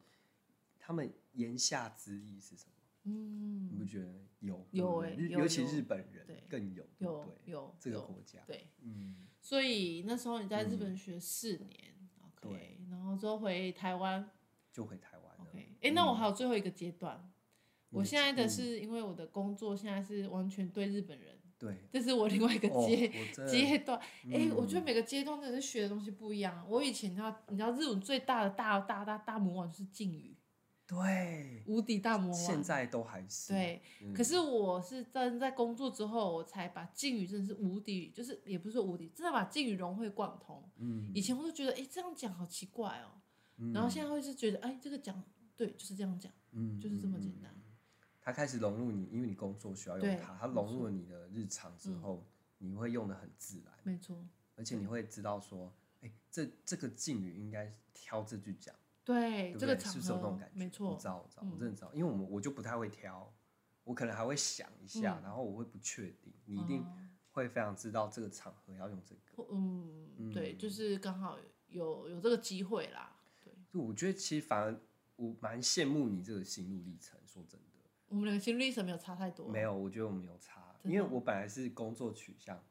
[0.81, 2.72] 他们言下之意是什么？
[3.05, 4.09] 嗯，你不觉得
[4.41, 4.67] 有？
[4.71, 11.95] 有哎，尤其日本人更有有有这个国家对，嗯，所以那时候你在日本学四年
[12.27, 14.31] ，OK，然后之后回台湾
[14.73, 15.47] 就回台湾了。
[15.81, 17.29] 哎，那我还有最后一个阶段，
[17.91, 23.09] 我现在的是因为我的工作现在是完全对日本人，对，这是我另外一个阶
[23.47, 23.99] 阶段。
[24.31, 26.65] 哎，我觉得每个阶段真的是学的东西不一样。
[26.69, 30.37] 我以前你知道，你知道日本最大的大大大大魔王就是敬语。
[30.87, 33.83] 对，无敌大魔王，现在都还是对。
[34.03, 40.69] 嗯、可是我是真在工作之后，我才把敬语真的是无敌，就是也不是说无敌，真的把敬语融会贯通。
[40.77, 43.23] 嗯，以前我都觉得，哎、欸，这样讲好奇怪哦、喔。
[43.59, 45.23] 嗯、然后现在会是觉得，哎、欸，这个讲
[45.57, 47.55] 对，就是这样讲，嗯，就是这么简单。
[48.21, 52.25] 他开始融入你，因为你工作需要用它，它融入了你的日常之后，
[52.59, 54.25] 你会用的很自然，没错。
[54.55, 55.73] 而且你会知道说，
[56.03, 58.75] 哎，这这个敬语应该挑这句讲，
[59.05, 60.59] 对，这个是不是有那种感觉？
[60.59, 63.33] 没错，我知道，我知道，我真的知道，因为我们我就不太会挑，
[63.85, 66.87] 我可能还会想一下，然后我会不确定，你一定
[67.33, 71.39] 会非常知道这个场合要用这个，嗯，对，就是刚好
[71.69, 73.53] 有有这个机会啦，对。
[73.73, 74.81] 就我觉得其实反而
[75.17, 77.67] 我蛮羡慕你这个心路历程，说真的。
[78.09, 79.49] 我们两个心路历程没有差太多。
[79.49, 82.63] 没有，我觉得我们有差，因为我本来是工作取向，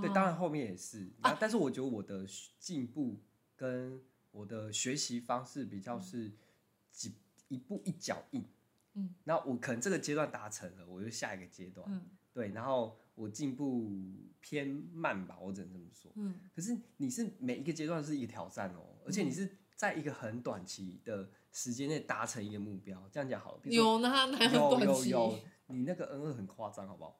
[0.00, 2.26] 对，当然后面也是，但是我觉得我的
[2.58, 3.20] 进步
[3.54, 4.02] 跟
[4.36, 6.30] 我的学习方式比较是
[6.90, 7.14] 几
[7.48, 8.44] 一步一脚印，
[8.94, 13.90] 嗯，那我可能这个阶段达成了，我就下一个阶段，嗯，对，然后我进步
[14.40, 21.28] 偏慢吧，我只能这么说，嗯，可是你是每一个阶段是一个挑战哦，而且你是在一个很短期的。
[21.52, 23.60] 时间内达成一个目标，这样讲好了。
[23.64, 24.12] 有呢。
[24.52, 27.18] 有有有，你那个 N 二很夸张，好不好？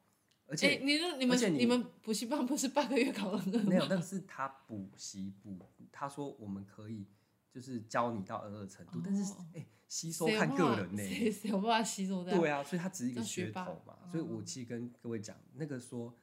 [0.49, 3.39] 而且，欸、你你们你，你们补习班不是半个月考二？
[3.65, 5.59] 没有，但是他补习补，
[5.91, 7.07] 他说我们可以
[7.51, 12.37] 就是教你到 N 二程度，哦、但是哎、欸，吸收看个人呢、欸，谁有办法吸收的？
[12.37, 13.97] 对啊，所以他只是一个噱头嘛。
[14.11, 16.17] 所以我其实跟各位讲，那个说。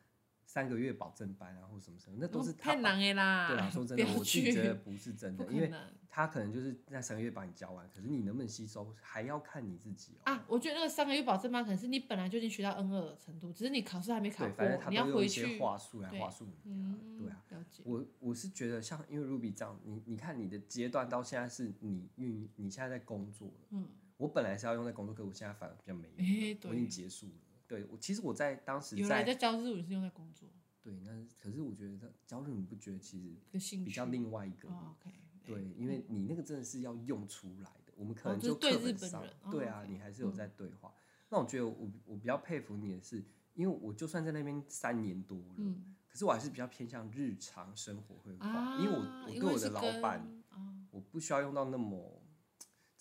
[0.54, 3.48] 三个月保证班啊，或什么什么，那都是太难的啦。
[3.48, 5.74] 对啊，说真的， 我自己觉得不是真的，因为
[6.08, 10.22] 他可能就是那三个月把你教完，可是你能不能吸收，还要看你自己哦。
[10.32, 16.96] 啊，我觉得那个三个月保证班，可能是你本来就已经学到 N 二的程度，只是你考试还没考过，反正他都用一些话术来话术你啊。
[17.18, 17.44] 对啊。
[17.84, 23.54] 我我是觉得像因为 Ruby 这样，你你看你的阶段到现在是你运，你现在在工作了。
[23.72, 23.88] 嗯。
[24.18, 27.34] 我本来是要用在工作，可我现在反而比较没用，我已经结束了。
[27.74, 30.48] 对，我其实我在当时在在教日语是用在工作。
[30.80, 33.20] 对，那可是我觉得教日语，不觉得其
[33.60, 34.70] 实比较另外一个？
[35.44, 37.94] 对，因为你那个真的是要用出来的。
[37.96, 40.94] 我们可能就课本上，对啊，你还是有在对话。
[41.30, 45.76] 那我觉得我我比较佩服你的是，因为我就算在那边三年多了，
[46.08, 50.44] 可是我还是比较偏向日常生活会话，因为我我对我的老板，
[50.92, 52.22] 我不需要用到那么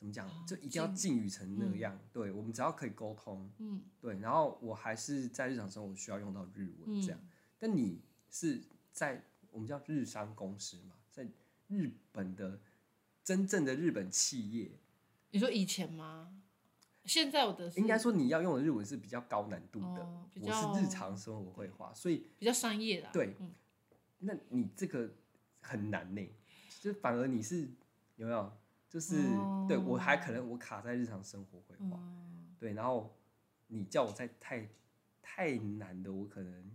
[0.03, 1.97] 怎么讲，就一定要敬语成那样。
[2.13, 7.21] 对，我们只要可以沟通，嗯，对，然后我还是在日常生活需要用到日文这样。
[7.57, 9.23] 但你是在
[9.53, 11.25] 我们叫日商公司嘛，在
[11.69, 12.59] 日本的
[13.23, 14.73] 真正的日本企业。
[15.31, 16.43] 你说以前吗？
[17.05, 23.09] 现在我的应该说你要用的日文是比较高难度的，哦、我是日常生活会话，所以比较商业的。
[23.13, 23.55] 对，嗯、
[24.19, 25.09] 那你这个
[25.61, 26.29] 很难呢，
[26.81, 27.69] 就反而你是
[28.17, 28.53] 有没有？
[28.93, 33.17] 就是、哦、对我还可能我卡在日常生活绘画，嗯、对，然后
[33.69, 34.69] 你叫我在太
[35.23, 36.71] 太难的，我可能。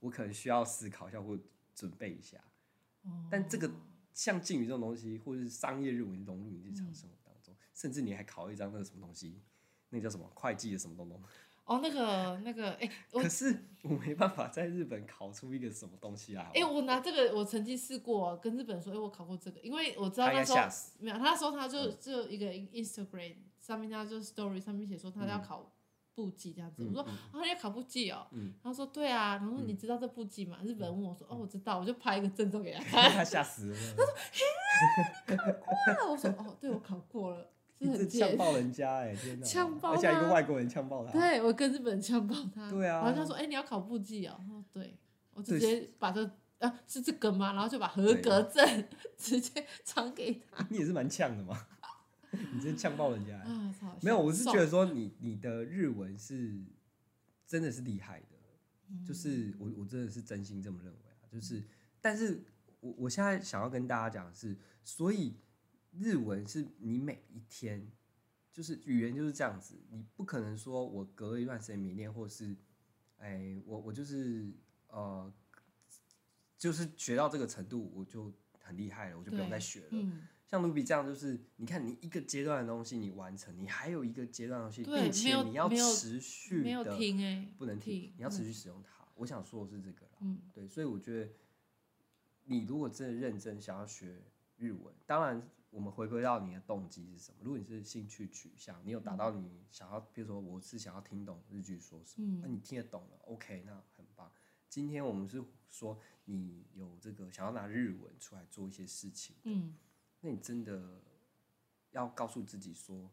[0.00, 1.36] 我可能需要思考一下或
[1.74, 2.38] 准备一下，
[3.28, 3.68] 但这个
[4.14, 9.42] 像敬语这种东西，或者是商业日文融入你日常生活当中，甚至你还考一张那个什么东西，
[9.88, 11.20] 那个叫什么会计的什么东东？
[11.68, 16.42] 哦，那个那个，哎，可是我没办法在日本考出一个什么东西来。
[16.54, 20.56] 哎，我拿这个，我曾经试过跟日本人说，哎，我考过这个，因为我知道他说
[20.98, 25.70] 没有，他说他就就一个 Instagram 上面，他就 Story 上面写说他要考。
[26.14, 28.26] 簿记这样子，我说啊，你要考簿记哦。
[28.60, 30.58] 他说对啊，然后你知道这簿记吗？
[30.64, 33.08] 日本人问我说，哦，我知道，我就拍一个证照给他 看。
[33.12, 33.76] 他吓死了。
[33.96, 34.42] 他说嘿，
[35.28, 36.10] 你考过了？
[36.10, 37.48] 我说哦，对，我考过了。
[37.86, 39.46] 是很呛爆人家哎，天 哪！
[39.46, 41.12] 呛爆，而且一个外国人呛爆他。
[41.12, 42.70] 对，我跟日本人呛爆他。
[42.70, 43.02] 对啊。
[43.02, 44.64] 然后他说，哎，你要考簿记哦。
[44.72, 44.98] 对，
[45.34, 46.24] 我直接把这
[46.58, 47.52] 啊是这个吗？
[47.52, 48.84] 然后就把合格证
[49.16, 50.66] 直接传给他。
[50.70, 51.66] 你也是蛮呛的嘛。
[52.52, 56.62] 你真呛爆人家、欸啊、没有，我是觉得说你你的日文是
[57.46, 58.36] 真的是厉害的，
[58.90, 61.24] 嗯、就是我我真的是真心这么认为啊。
[61.32, 61.62] 就是，
[62.02, 62.44] 但是
[62.80, 64.54] 我我现在想要跟大家讲的是，
[64.84, 65.36] 所以
[65.92, 67.90] 日文是你每一天
[68.52, 72.56] 就是语言就是这样子，你不可能说我隔了一段时间没练，或是
[73.18, 74.52] 哎、欸、我我就是
[74.88, 75.32] 呃
[76.56, 80.12] 就是学到这个程度我就很厉害了，我就不用再学了。
[80.46, 86.96] 像 Ruby 这样，就是你看，你一个阶段的东西你完成，你还有一个阶段的东西，并且你要持续的，
[87.58, 89.06] 不能停，你要持续使用它。
[89.14, 91.30] 我想说的是这个啦，对，所以我觉得
[92.44, 94.22] 你如果真的认真想要学
[94.56, 97.38] 日文，当然我们回归到你的动机是什么？
[97.42, 104.30] 如果你是兴趣取向，你有达到你想要，比如说我是想要听懂日剧说什么，那你听得懂了，OK，那很棒。
[104.68, 109.76] 今天我们是说你有这个想要拿日文出来做一些事情，嗯。
[110.20, 111.00] 那你真的
[111.92, 113.10] 要告诉自己说，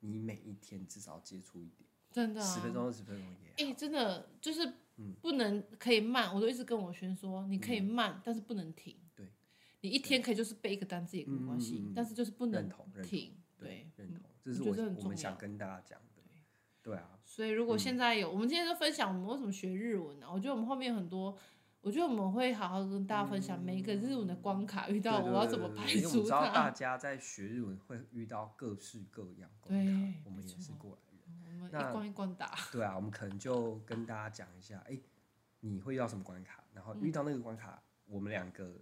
[0.00, 3.64] 你每一天至少接触一点，真的十分钟、二十分钟也。
[3.64, 4.72] 哎，真的就是，
[5.20, 6.32] 不能可以慢。
[6.34, 8.96] 我都一直跟我学生说，你可以慢，但是不能停。
[9.84, 12.68] 对，你一天可以就是背一个单词也没关系，但是就是不能
[13.02, 13.36] 停。
[13.58, 16.22] 对，认同，这是我我们想跟大家讲的。
[16.82, 17.18] 对啊。
[17.24, 20.26] 所以如果现在有，我们今天就分享我们为什么学日文呢？
[20.30, 21.36] 我觉得我们后面很多。
[21.80, 25.92] 我觉得我们会好好跟大家分享每一个日文的关卡，遇到我要怎么排除它。
[25.92, 31.60] 因为我知道大家在学日文会遇到各式各样关卡，我们也是过来人。
[31.60, 32.54] 我们一关一关打。
[32.72, 34.98] 对啊，我们可能就跟大家讲一下，哎，
[35.60, 36.64] 你会遇到什么关卡？
[36.72, 38.80] 然后遇到那个关卡，我们两个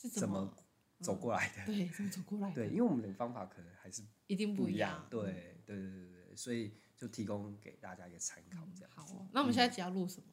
[0.00, 0.56] 是怎么
[1.00, 1.66] 走过来的？
[1.66, 2.54] 对，怎么走过来的？
[2.54, 5.06] 对，因为我们的方法可能还是一定不一样。
[5.10, 5.32] 对，对，
[5.66, 8.90] 对，对，对，所以就提供给大家一个参考，这样。
[8.94, 10.26] 好，那我们现在只要录什么？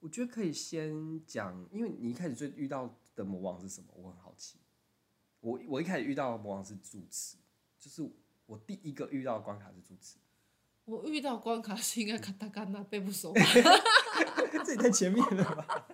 [0.00, 3.88] 我觉得可以先讲，因为你一开始最遇到的魔王是什么？
[3.94, 4.58] 我很好奇。
[5.40, 7.36] 我我一开始遇到的魔王是助词，
[7.78, 8.02] 就是
[8.46, 10.18] 我第一个遇到的关卡是助词。
[10.84, 13.32] 我遇到关卡是应该卡塔卡纳背不熟，
[14.64, 15.86] 这也太前面了吧？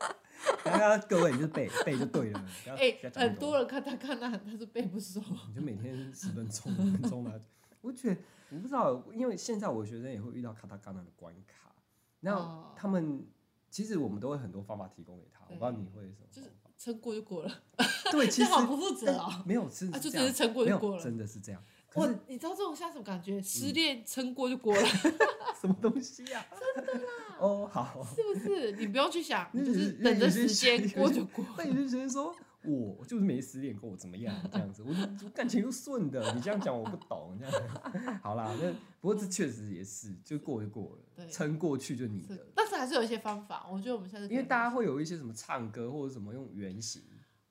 [0.65, 2.45] 刚刚各位你就背背就对了。
[2.67, 7.33] 哎、欸，很多人卡塔卡纳他是背不熟，你就每天十分钟、五分钟嘛。
[7.81, 11.75] 我觉得我不知道，因为现在我学生也会遇到卡塔卡纳的关卡，
[12.21, 13.27] 然后他们。
[13.73, 17.63] 其实我们都会很多方法提供给他，我不知道你会什么，就是撑过就过了。
[18.11, 19.45] 对， 其实好不负责啊。
[19.47, 21.63] 没有，是啊，就只是撑过就过了，真的是这样。
[21.95, 23.41] 我，你知道这种像什么感觉？
[23.43, 24.83] 失恋撑过就过了，
[25.61, 26.47] 什么东西呀？
[26.77, 27.11] 真的啦。
[27.39, 28.73] 哦，好，是不是？
[28.73, 31.45] 你不用去想，就是等着时间过就过。
[31.59, 32.35] 那有些学生说。
[32.63, 34.85] 我就是没失恋过，我怎么样这样子？
[34.85, 36.35] 我感情又顺的。
[36.35, 38.55] 你这样讲我不懂，这样 好啦。
[38.61, 38.71] 那
[39.01, 42.37] 不过这确实也是，就过就过了，撑过去就你的。
[42.55, 47.01] 但是还是有一些方法，我觉得我们现在因为大家会有一些什么唱歌或者什么用原型，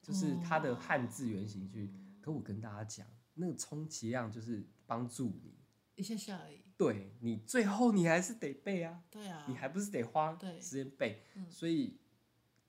[0.03, 1.91] 就是它的汉字原型去。
[2.21, 3.07] 可我跟大家讲，
[3.39, 5.55] 那个充其量就是帮助你
[5.95, 6.61] 一下下而已。
[6.77, 9.01] 对，你最后你还是得背啊。
[9.09, 11.97] 对啊，你还不是得花时间背，所以。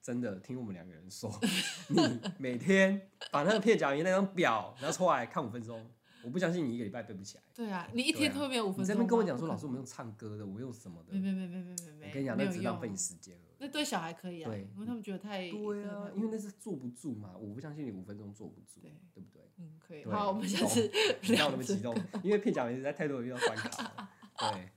[0.03, 1.31] 真的听我们两个人说，
[1.91, 2.01] 你
[2.39, 5.87] 每天把那个片假名那张表拿出来看五分钟，
[6.25, 7.45] 我不相信你一个礼拜背不起来。
[7.55, 8.83] 对啊，你一天都没有五分钟。
[8.83, 11.13] 你这边跟我讲说，老师我们用唱歌的，我用什么的？
[11.13, 13.50] 没没没没没没我跟你讲，那只浪费你时间了。
[13.61, 15.51] 那对小孩可以啊，对，因为他们觉得太。
[15.51, 19.43] 对啊，因为那是坐不住嘛，我不相信你五分钟坐不住，对对不对？
[19.59, 20.03] 嗯，可以。
[20.07, 20.91] 好，我们下次
[21.23, 21.95] 不要那么激动，
[22.25, 24.11] 因为片假名实在太多人遇到关卡了。
[24.39, 24.71] 对。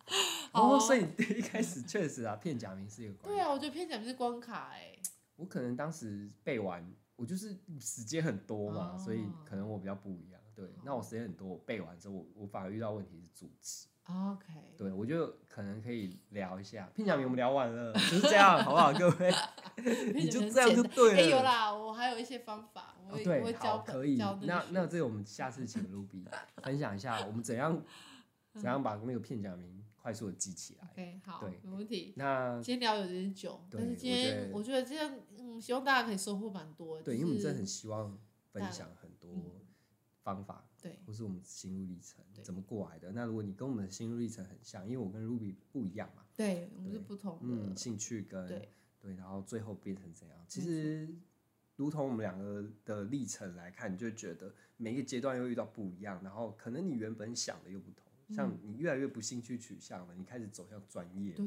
[0.51, 3.29] 哦，所以一开始确实啊，片假名是一个关卡。
[3.29, 4.91] 对啊，我觉得片假名是关卡哎。
[5.37, 10.41] 我可能当时背完，我就是时间很多嘛，所以可能我比较不一样。
[10.53, 13.87] 对，那我时间很多，我背完之后，我我反而遇到问题是助词。
[14.05, 14.45] OK，
[14.77, 16.89] 对，我就可能可以聊一下。
[16.93, 19.33] 片假名我们聊完了，就是这样，好不好，各位？
[20.13, 21.29] 你就这样就对了。
[21.29, 24.17] 有啦，我还有一些方法，我会教可以。
[24.17, 26.25] 那那这个我们下次请 Ruby
[26.57, 27.81] 分享一下，我们怎样
[28.55, 29.83] 怎样把那个片假名。
[30.03, 30.89] 快速的记起来。
[30.91, 32.13] OK，好，对，没问题。
[32.17, 37.01] 那今天聊有点久，但是今天我觉得这样，嗯，希望大家可以收获蛮多。
[37.01, 38.19] 对，因为我们真的很希望
[38.51, 39.29] 分享很多
[40.21, 43.11] 方法，对，或是我们心路历程怎么过来的。
[43.13, 48.69] 那如果你跟我们的心路历程很像，因为我跟 Ruby 不一样嘛，对，我们是不同的，嗯，兴趣跟对，
[49.15, 50.37] 然后最后变成怎样？
[50.47, 51.07] 其实，
[51.77, 58.03] 如同我们两个的历程来看，你就觉得每一个阶段又遇到不一样，然后可能你原本想的又不同。
[58.29, 61.33] 像你越来越不兴趣取向了，你开始走向专业。
[61.33, 61.45] 对，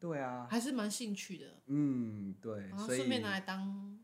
[0.00, 1.62] 对啊，还是蛮兴趣的。
[1.66, 3.96] 嗯，对，所以顺便拿来当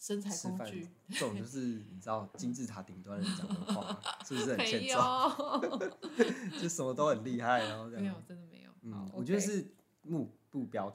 [0.00, 0.88] 身材工具。
[1.10, 1.60] 这种就是
[1.92, 5.60] 你知道 金字塔顶端人讲的话，是不是很欠揍？
[6.60, 8.02] 就什么都很厉害，然后这样。
[8.02, 8.70] 没有，真的没有。
[8.82, 9.72] 嗯，我觉得是
[10.02, 10.92] 目目标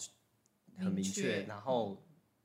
[0.78, 2.04] 很明确，然后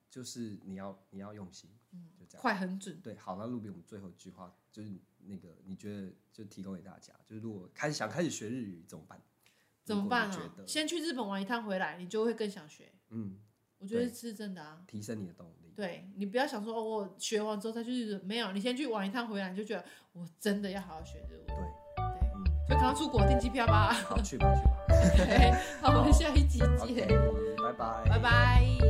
[0.08, 2.42] 就是你要你要用心，嗯就这样。
[2.42, 3.00] 快很准。
[3.00, 4.92] 对，好，那露比，我们最后一句话就是。
[5.24, 9.20] 那个你觉得就提供给大家，就是如果开始想开始学日语怎么办？
[9.84, 10.52] 怎么办啊？
[10.66, 12.90] 先去日本玩一趟回来，你就会更想学。
[13.10, 13.38] 嗯，
[13.76, 14.82] 我觉得是真的啊。
[14.88, 15.59] 提升你的动力。
[15.80, 21.46] 对，你不要想说哦，我学完之后再去日本，没有，你先去玩一趟回来，你就觉得我真的要好好学日文。
[21.46, 23.90] 对对，嗯，就赶快出国订机票吧。
[23.90, 25.56] 好，去吧去吧。
[25.80, 27.08] 好，我们下一集见。
[27.62, 28.10] 拜拜。
[28.10, 28.89] 拜拜。